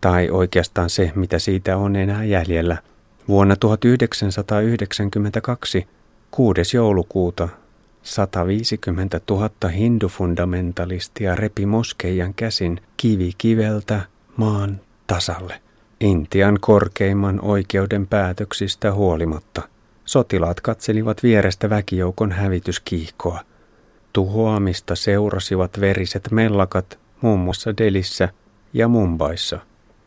tai 0.00 0.30
oikeastaan 0.30 0.90
se, 0.90 1.12
mitä 1.14 1.38
siitä 1.38 1.76
on 1.76 1.96
enää 1.96 2.24
jäljellä. 2.24 2.76
Vuonna 3.28 3.56
1992, 3.56 5.86
6. 6.30 6.76
joulukuuta, 6.76 7.48
150 8.02 9.20
000 9.30 9.68
hindufundamentalistia 9.68 11.34
repi 11.34 11.66
moskeijan 11.66 12.34
käsin 12.34 12.80
kivi 12.96 13.32
kiveltä 13.38 14.00
maan 14.36 14.80
tasalle. 15.06 15.65
Intian 16.00 16.58
korkeimman 16.60 17.40
oikeuden 17.40 18.06
päätöksistä 18.06 18.92
huolimatta– 18.92 19.62
Sotilaat 20.06 20.60
katselivat 20.60 21.22
vierestä 21.22 21.70
väkijoukon 21.70 22.32
hävityskiihkoa. 22.32 23.40
Tuhoamista 24.12 24.94
seurasivat 24.94 25.80
veriset 25.80 26.28
mellakat 26.30 26.98
muun 27.20 27.40
muassa 27.40 27.76
Delissä 27.76 28.28
ja 28.72 28.88
Mumbaissa, 28.88 29.58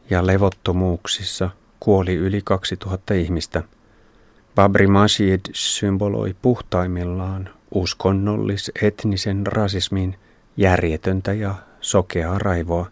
ja 0.10 0.28
levottomuuksissa 0.28 1.49
kuoli 1.80 2.15
yli 2.15 2.41
2000 2.43 3.13
ihmistä. 3.13 3.63
Babri 4.56 4.88
Masjid 4.88 5.39
symboloi 5.54 6.36
puhtaimmillaan 6.41 7.49
uskonnollis-etnisen 7.75 9.47
rasismin 9.47 10.15
järjetöntä 10.58 11.34
ja 11.34 11.56
sokeaa 11.82 12.39
raivoa. 12.39 12.91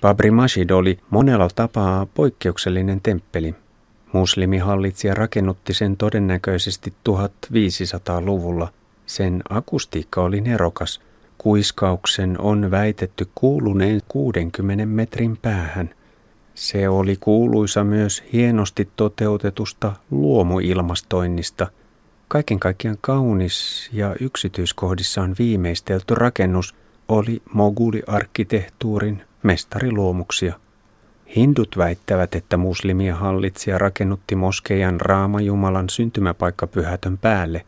Babri 0.00 0.30
Masjid 0.30 0.70
oli 0.70 0.98
monella 1.10 1.48
tapaa 1.54 2.06
poikkeuksellinen 2.06 3.00
temppeli– 3.00 3.54
Muslimihallitsija 4.12 5.14
rakennutti 5.14 5.74
sen 5.74 5.96
todennäköisesti 5.96 6.92
1500-luvulla. 7.08 8.68
Sen 9.06 9.42
akustiikka 9.48 10.22
oli 10.22 10.40
nerokas. 10.40 11.00
Kuiskauksen 11.38 12.40
on 12.40 12.70
väitetty 12.70 13.28
kuuluneen 13.34 14.00
60 14.08 14.86
metrin 14.86 15.36
päähän. 15.36 15.90
Se 16.54 16.88
oli 16.88 17.16
kuuluisa 17.20 17.84
myös 17.84 18.22
hienosti 18.32 18.88
toteutetusta 18.96 19.92
luomuilmastoinnista. 20.10 21.66
Kaiken 22.28 22.60
kaikkiaan 22.60 22.98
kaunis 23.00 23.88
ja 23.92 24.16
yksityiskohdissaan 24.20 25.34
viimeistelty 25.38 26.14
rakennus 26.14 26.74
oli 27.08 27.42
moguliarkkitehtuurin 27.52 29.22
mestariluomuksia. 29.48 30.54
Hindut 31.36 31.78
väittävät, 31.78 32.34
että 32.34 32.56
muslimia 32.56 33.16
hallitsija 33.16 33.78
rakennutti 33.78 34.36
moskeijan 34.36 35.00
Raama-Jumalan 35.00 35.88
syntymäpaikkapyhätön 35.88 37.18
päälle. 37.18 37.64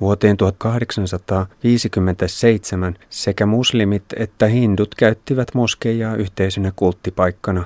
Vuoteen 0.00 0.36
1857 0.36 2.96
sekä 3.10 3.46
muslimit 3.46 4.04
että 4.16 4.46
hindut 4.46 4.94
käyttivät 4.94 5.54
moskeijaa 5.54 6.16
yhteisönä 6.16 6.72
kulttipaikkana. 6.76 7.64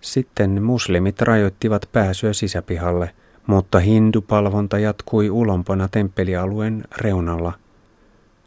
Sitten 0.00 0.62
muslimit 0.62 1.20
rajoittivat 1.20 1.88
pääsyä 1.92 2.32
sisäpihalle, 2.32 3.10
mutta 3.46 3.78
hindupalvonta 3.78 4.78
jatkui 4.78 5.30
ulompana 5.30 5.88
temppelialueen 5.88 6.84
reunalla. 6.98 7.52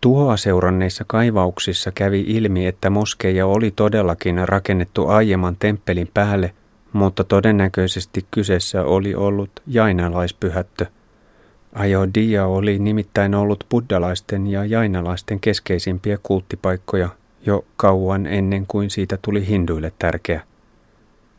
Tuhoa 0.00 0.36
seuranneissa 0.36 1.04
kaivauksissa 1.06 1.90
kävi 1.90 2.20
ilmi, 2.20 2.66
että 2.66 2.90
moskeija 2.90 3.46
oli 3.46 3.70
todellakin 3.70 4.48
rakennettu 4.48 5.08
aiemman 5.08 5.56
temppelin 5.58 6.10
päälle, 6.14 6.54
mutta 6.92 7.24
todennäköisesti 7.24 8.26
kyseessä 8.30 8.84
oli 8.84 9.14
ollut 9.14 9.50
jainalaispyhättö. 9.66 10.86
Ajodia 11.72 12.46
oli 12.46 12.78
nimittäin 12.78 13.34
ollut 13.34 13.66
buddalaisten 13.70 14.46
ja 14.46 14.64
jainalaisten 14.64 15.40
keskeisimpiä 15.40 16.18
kulttipaikkoja– 16.22 17.08
jo 17.46 17.64
kauan 17.76 18.26
ennen 18.26 18.66
kuin 18.66 18.90
siitä 18.90 19.18
tuli 19.22 19.46
hinduille 19.46 19.92
tärkeä. 19.98 20.40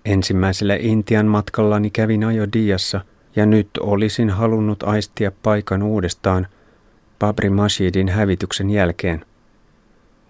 Ensimmäisellä 0.06 0.76
Intian 0.80 1.26
matkallani 1.26 1.90
kävin 1.90 2.24
Ajodiassa 2.24 3.02
ja 3.36 3.46
nyt 3.46 3.70
olisin 3.80 4.30
halunnut 4.30 4.84
aistia 4.84 5.32
paikan 5.44 5.84
uudestaan 5.84 6.48
Babri 7.20 7.50
Masjidin 7.50 8.10
hävityksen 8.10 8.70
jälkeen. 8.70 9.26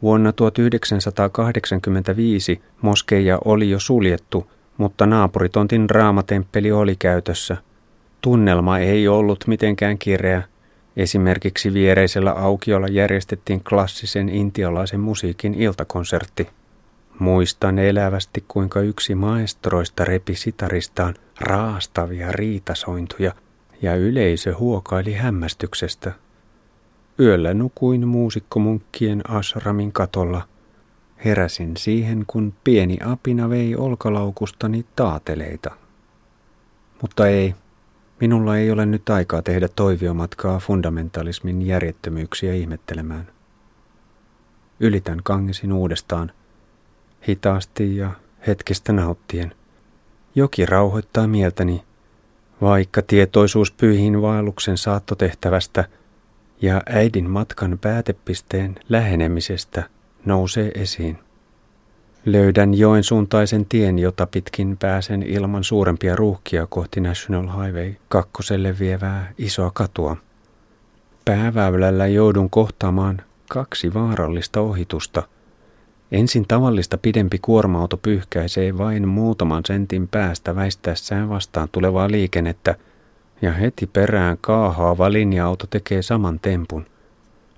Vuonna 0.01 0.31
1985 0.31 2.61
moskeija 2.81 3.39
oli 3.45 3.69
jo 3.69 3.79
suljettu, 3.79 4.51
mutta 4.77 5.05
naapuritontin 5.05 5.89
raamatemppeli 5.89 6.71
oli 6.71 6.95
käytössä. 6.95 7.57
Tunnelma 8.21 8.79
ei 8.79 9.07
ollut 9.07 9.43
mitenkään 9.47 9.97
kireä. 9.97 10.43
Esimerkiksi 10.97 11.73
viereisellä 11.73 12.31
aukiolla 12.31 12.87
järjestettiin 12.87 13.63
klassisen 13.63 14.29
intialaisen 14.29 14.99
musiikin 14.99 15.53
iltakonsertti. 15.53 16.49
Muistan 17.19 17.79
elävästi, 17.79 18.45
kuinka 18.47 18.79
yksi 18.79 19.15
maestroista 19.15 20.05
repi 20.05 20.35
sitaristaan 20.35 21.15
raastavia 21.39 22.31
riitasointuja 22.31 23.33
ja 23.81 23.95
yleisö 23.95 24.55
huokaili 24.57 25.13
hämmästyksestä. 25.13 26.11
Yöllä 27.19 27.53
nukuin 27.53 28.07
muusikkomunkkien 28.07 29.29
asramin 29.29 29.91
katolla. 29.91 30.47
Heräsin 31.25 31.77
siihen, 31.77 32.23
kun 32.27 32.53
pieni 32.63 32.97
apina 33.05 33.49
vei 33.49 33.75
olkalaukustani 33.75 34.85
taateleita. 34.95 35.71
Mutta 37.01 37.27
ei, 37.27 37.55
minulla 38.23 38.57
ei 38.57 38.71
ole 38.71 38.85
nyt 38.85 39.09
aikaa 39.09 39.41
tehdä 39.41 39.67
toiviomatkaa 39.67 40.59
fundamentalismin 40.59 41.61
järjettömyyksiä 41.61 42.53
ihmettelemään. 42.53 43.27
Ylitän 44.79 45.19
kangesin 45.23 45.73
uudestaan, 45.73 46.31
hitaasti 47.27 47.97
ja 47.97 48.11
hetkestä 48.47 48.93
nauttien. 48.93 49.55
Joki 50.35 50.65
rauhoittaa 50.65 51.27
mieltäni, 51.27 51.83
vaikka 52.61 53.01
tietoisuus 53.01 53.71
pyhiin 53.71 54.21
vaelluksen 54.21 54.77
saattotehtävästä 54.77 55.85
ja 56.61 56.81
äidin 56.85 57.29
matkan 57.29 57.79
päätepisteen 57.81 58.75
lähenemisestä 58.89 59.83
nousee 60.25 60.71
esiin. 60.75 61.19
Löydän 62.25 62.73
joen 62.73 63.03
suuntaisen 63.03 63.65
tien, 63.65 63.99
jota 63.99 64.27
pitkin 64.27 64.77
pääsen 64.77 65.23
ilman 65.23 65.63
suurempia 65.63 66.15
ruuhkia 66.15 66.67
kohti 66.67 67.01
National 67.01 67.47
Highway 67.47 67.93
kakkoselle 68.09 68.79
vievää 68.79 69.33
isoa 69.37 69.71
katua. 69.73 70.17
Pääväylällä 71.25 72.07
joudun 72.07 72.49
kohtaamaan 72.49 73.21
kaksi 73.49 73.93
vaarallista 73.93 74.61
ohitusta. 74.61 75.23
Ensin 76.11 76.45
tavallista 76.47 76.97
pidempi 76.97 77.39
kuorma-auto 77.41 77.97
pyyhkäisee 77.97 78.77
vain 78.77 79.07
muutaman 79.07 79.63
sentin 79.65 80.07
päästä 80.07 80.55
väistäessään 80.55 81.29
vastaan 81.29 81.69
tulevaa 81.71 82.11
liikennettä, 82.11 82.75
ja 83.41 83.51
heti 83.51 83.87
perään 83.87 84.37
kaahaava 84.41 85.11
linja-auto 85.11 85.67
tekee 85.69 86.01
saman 86.01 86.39
tempun. 86.39 86.85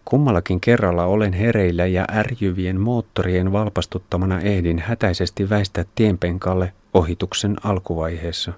Kummallakin 0.05 0.61
kerralla 0.61 1.05
olen 1.05 1.33
hereillä 1.33 1.85
ja 1.85 2.05
ärjyvien 2.11 2.81
moottorien 2.81 3.51
valpastuttamana 3.51 4.39
ehdin 4.39 4.79
hätäisesti 4.79 5.49
väistää 5.49 5.85
tienpenkalle 5.95 6.73
ohituksen 6.93 7.55
alkuvaiheessa. 7.63 8.53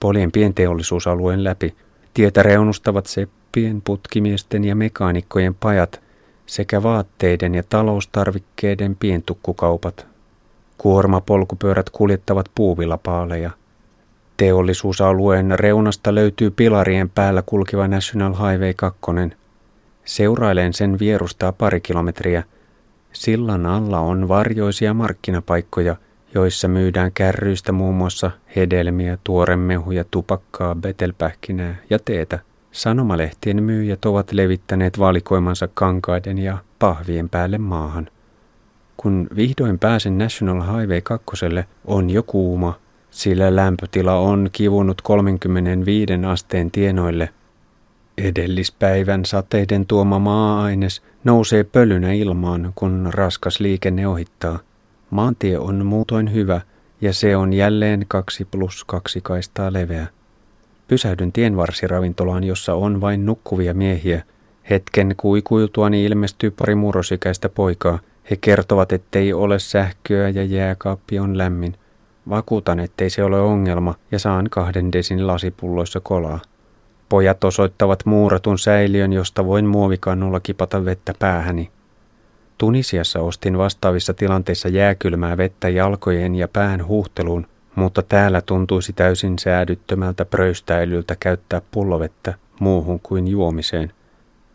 Polien 0.00 0.32
pienteollisuusalueen 0.32 1.44
läpi 1.44 1.74
tietä 2.14 2.42
reunustavat 2.42 3.06
seppien, 3.06 3.82
putkimiesten 3.82 4.64
ja 4.64 4.76
mekaanikkojen 4.76 5.54
pajat 5.54 6.00
sekä 6.46 6.82
vaatteiden 6.82 7.54
ja 7.54 7.62
taloustarvikkeiden 7.68 8.96
pientukkukaupat. 8.96 10.06
Kuormapolkupyörät 10.78 11.90
kuljettavat 11.90 12.50
puuvillapaaleja. 12.54 13.50
Teollisuusalueen 14.36 15.58
reunasta 15.58 16.14
löytyy 16.14 16.50
pilarien 16.50 17.10
päällä 17.10 17.42
kulkeva 17.46 17.88
National 17.88 18.32
Highway 18.32 18.74
2, 18.74 19.00
Seurailen 20.04 20.72
sen 20.72 20.98
vierustaa 20.98 21.52
pari 21.52 21.80
kilometriä. 21.80 22.42
Sillan 23.12 23.66
alla 23.66 24.00
on 24.00 24.28
varjoisia 24.28 24.94
markkinapaikkoja, 24.94 25.96
joissa 26.34 26.68
myydään 26.68 27.12
kärryistä 27.12 27.72
muun 27.72 27.94
muassa 27.94 28.30
hedelmiä, 28.56 29.18
tuoremehuja, 29.24 30.04
tupakkaa, 30.10 30.74
betelpähkinää 30.74 31.76
ja 31.90 31.98
teetä. 31.98 32.38
Sanomalehtien 32.72 33.62
myyjät 33.62 34.04
ovat 34.04 34.32
levittäneet 34.32 34.98
valikoimansa 34.98 35.68
kankaiden 35.74 36.38
ja 36.38 36.58
pahvien 36.78 37.28
päälle 37.28 37.58
maahan. 37.58 38.08
Kun 38.96 39.28
vihdoin 39.36 39.78
pääsen 39.78 40.18
National 40.18 40.62
Highway 40.62 41.00
2, 41.00 41.24
on 41.84 42.10
jo 42.10 42.22
kuuma, 42.22 42.78
sillä 43.10 43.56
lämpötila 43.56 44.14
on 44.14 44.48
kivunut 44.52 45.02
35 45.02 46.12
asteen 46.26 46.70
tienoille– 46.70 47.28
Edellispäivän 48.24 49.24
sateiden 49.24 49.86
tuoma 49.86 50.18
maa-aines 50.18 51.02
nousee 51.24 51.64
pölynä 51.64 52.12
ilmaan, 52.12 52.72
kun 52.74 53.08
raskas 53.10 53.60
liikenne 53.60 54.08
ohittaa. 54.08 54.58
Maantie 55.10 55.58
on 55.58 55.86
muutoin 55.86 56.32
hyvä 56.32 56.60
ja 57.00 57.12
se 57.12 57.36
on 57.36 57.52
jälleen 57.52 58.04
kaksi 58.08 58.44
plus 58.44 58.84
kaksi 58.84 59.20
kaistaa 59.20 59.72
leveä. 59.72 60.06
Pysähdyn 60.88 61.32
tienvarsiravintolaan, 61.32 62.44
jossa 62.44 62.74
on 62.74 63.00
vain 63.00 63.26
nukkuvia 63.26 63.74
miehiä. 63.74 64.22
Hetken 64.70 65.14
kuikuiltuani 65.16 66.04
ilmestyy 66.04 66.50
pari 66.50 66.74
murrosikäistä 66.74 67.48
poikaa. 67.48 67.98
He 68.30 68.36
kertovat, 68.36 68.92
ettei 68.92 69.32
ole 69.32 69.58
sähköä 69.58 70.28
ja 70.28 70.44
jääkaappi 70.44 71.18
on 71.18 71.38
lämmin. 71.38 71.74
Vakuutan, 72.28 72.80
ettei 72.80 73.10
se 73.10 73.24
ole 73.24 73.40
ongelma 73.40 73.94
ja 74.12 74.18
saan 74.18 74.46
kahden 74.50 74.92
desin 74.92 75.26
lasipulloissa 75.26 76.00
kolaa. 76.00 76.40
Pojat 77.10 77.44
osoittavat 77.44 78.06
muuratun 78.06 78.58
säiliön, 78.58 79.12
josta 79.12 79.46
voin 79.46 79.66
muovikannulla 79.66 80.40
kipata 80.40 80.84
vettä 80.84 81.14
päähäni. 81.18 81.70
Tunisiassa 82.58 83.20
ostin 83.20 83.58
vastaavissa 83.58 84.14
tilanteissa 84.14 84.68
jääkylmää 84.68 85.36
vettä 85.36 85.68
jalkojen 85.68 86.34
ja 86.34 86.48
pään 86.48 86.86
huuhteluun, 86.86 87.46
mutta 87.74 88.02
täällä 88.02 88.40
tuntuisi 88.40 88.92
täysin 88.92 89.38
säädyttömältä 89.38 90.24
pröystäilyltä 90.24 91.16
käyttää 91.20 91.62
pullovettä 91.70 92.34
muuhun 92.60 93.00
kuin 93.00 93.28
juomiseen. 93.28 93.92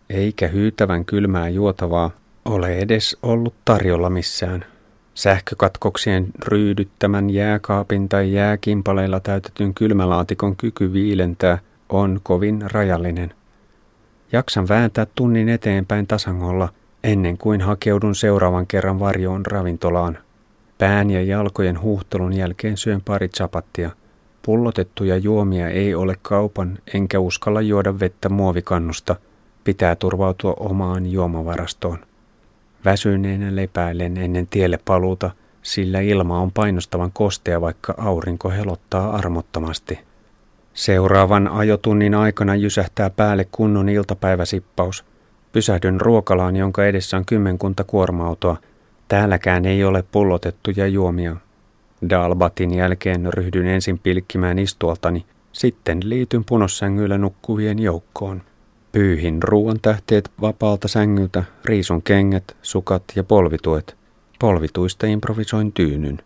Eikä 0.10 0.48
hyytävän 0.48 1.06
kylmää 1.06 1.50
juotavaa 1.50 2.12
ole 2.46 2.78
edes 2.78 3.18
ollut 3.24 3.54
tarjolla 3.66 4.10
missään. 4.10 4.66
Sähkökatkoksien 5.14 6.28
ryydyttämän 6.46 7.30
jääkaapin 7.30 8.10
tai 8.10 8.34
jääkimpaleilla 8.34 9.20
täytetyn 9.20 9.74
kylmälaatikon 9.74 10.56
kyky 10.56 10.94
viilentää– 10.94 11.58
on 11.90 12.20
kovin 12.24 12.64
rajallinen. 12.72 13.34
Jaksan 14.32 14.68
vääntää 14.68 15.08
tunnin 15.16 15.50
eteenpäin 15.50 16.08
tasangolla 16.08 16.70
ennen 17.04 17.38
kuin 17.38 17.62
hakeudun 17.62 18.16
seuraavan 18.16 18.68
kerran 18.68 19.00
varjoon 19.00 19.46
ravintolaan. 19.46 20.18
Pään 20.78 21.10
ja 21.10 21.24
jalkojen 21.24 21.82
huhtelun 21.82 22.34
jälkeen 22.34 22.78
syön 22.78 23.02
pari 23.02 23.30
chapattia. 23.30 23.92
Pullotettuja 24.42 25.18
juomia 25.18 25.70
ei 25.70 25.96
ole 25.96 26.16
kaupan, 26.22 26.78
enkä 26.94 27.20
uskalla 27.20 27.62
juoda 27.62 28.00
vettä 28.00 28.30
muovikannusta. 28.30 29.16
Pitää 29.64 29.96
turvautua 29.96 30.54
omaan 30.60 31.12
juomavarastoon. 31.12 32.00
Väsyneenä 32.86 33.56
lepäilen 33.56 34.18
ennen 34.18 34.48
tielle 34.48 34.80
paluuta, 34.86 35.32
sillä 35.62 36.00
ilma 36.00 36.40
on 36.40 36.52
painostavan 36.52 37.12
kostea, 37.12 37.62
vaikka 37.62 37.94
aurinko 37.98 38.50
helottaa 38.50 39.16
armottomasti. 39.16 40.00
Seuraavan 40.76 41.48
ajotunnin 41.48 42.16
aikana 42.16 42.56
jysähtää 42.56 43.10
päälle 43.10 43.48
kunnon 43.52 43.90
iltapäiväsippaus. 43.90 45.06
Pysähdyn 45.52 46.02
ruokalaan, 46.02 46.56
jonka 46.56 46.86
edessä 46.86 47.18
on 47.18 47.26
kymmenkunta 47.26 47.84
kuorma-autoa. 47.84 48.58
Täälläkään 49.08 49.66
ei 49.66 49.84
ole 49.84 50.04
pullotettuja 50.12 50.88
juomia. 50.88 51.36
Dalbatin 52.10 52.74
jälkeen 52.74 53.34
ryhdyn 53.34 53.68
ensin 53.68 54.00
pilkkimään 54.00 54.60
istuoltani, 54.60 55.26
sitten 55.52 56.00
liityn 56.04 56.44
punossängyllä 56.46 57.18
nukkuvien 57.18 57.80
joukkoon. 57.80 58.42
Pyyhin 58.92 59.44
ruoan 59.44 59.80
tähteet 59.82 60.32
vapaalta 60.42 60.88
sängyltä, 60.88 61.44
riisun 61.66 62.02
kengät, 62.02 62.56
sukat 62.62 63.04
ja 63.16 63.24
polvituet. 63.24 63.96
Polvituista 64.40 65.08
improvisoin 65.08 65.72
tyynyn. 65.72 66.20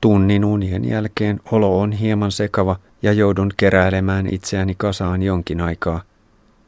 Tunnin 0.00 0.44
unien 0.44 0.84
jälkeen 0.84 1.40
olo 1.52 1.80
on 1.80 1.92
hieman 1.92 2.32
sekava 2.32 2.76
ja 3.02 3.12
joudun 3.12 3.50
keräilemään 3.56 4.34
itseäni 4.34 4.74
kasaan 4.74 5.22
jonkin 5.22 5.60
aikaa. 5.60 6.02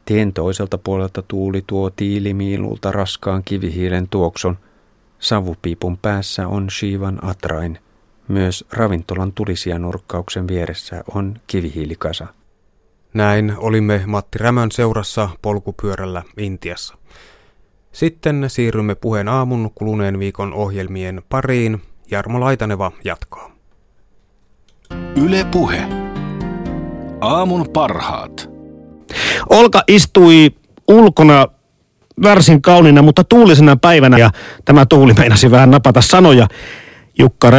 Tien 0.05 0.33
toiselta 0.33 0.77
puolelta 0.77 1.21
tuuli 1.21 1.63
tuo 1.67 1.89
tiilimiilulta 1.89 2.91
raskaan 2.91 3.43
kivihiilen 3.45 4.07
tuokson. 4.09 4.57
Savupiipun 5.19 5.97
päässä 5.97 6.47
on 6.47 6.69
Shivan 6.69 7.19
atrain. 7.25 7.79
Myös 8.27 8.65
ravintolan 8.71 9.33
tulisia 9.33 9.79
nurkkauksen 9.79 10.47
vieressä 10.47 11.03
on 11.15 11.35
kivihiilikasa. 11.47 12.27
Näin 13.13 13.53
olimme 13.57 14.03
Matti 14.05 14.37
Rämön 14.37 14.71
seurassa 14.71 15.29
polkupyörällä 15.41 16.23
Intiassa. 16.37 16.97
Sitten 17.91 18.45
siirrymme 18.47 18.95
puheen 18.95 19.27
aamun 19.27 19.71
kuluneen 19.75 20.19
viikon 20.19 20.53
ohjelmien 20.53 21.21
pariin– 21.29 21.81
Jarmo 22.13 22.39
Laitaneva 22.39 22.91
jatkaa. 23.03 23.51
Yle 25.15 25.45
Puhe. 25.51 25.83
Aamun 27.21 27.69
parhaat. 27.73 28.49
Olka 29.49 29.83
istui 29.87 30.51
ulkona 30.87 31.47
varsin 32.23 32.61
kaunina, 32.61 33.01
mutta 33.01 33.23
tuulisena 33.23 33.75
päivänä 33.75 34.17
ja 34.17 34.29
tämä 34.65 34.85
tuuli 34.85 35.13
meinasi 35.13 35.51
vähän 35.51 35.71
napata 35.71 36.01
sanoja. 36.01 36.47
Jukka 37.19 37.51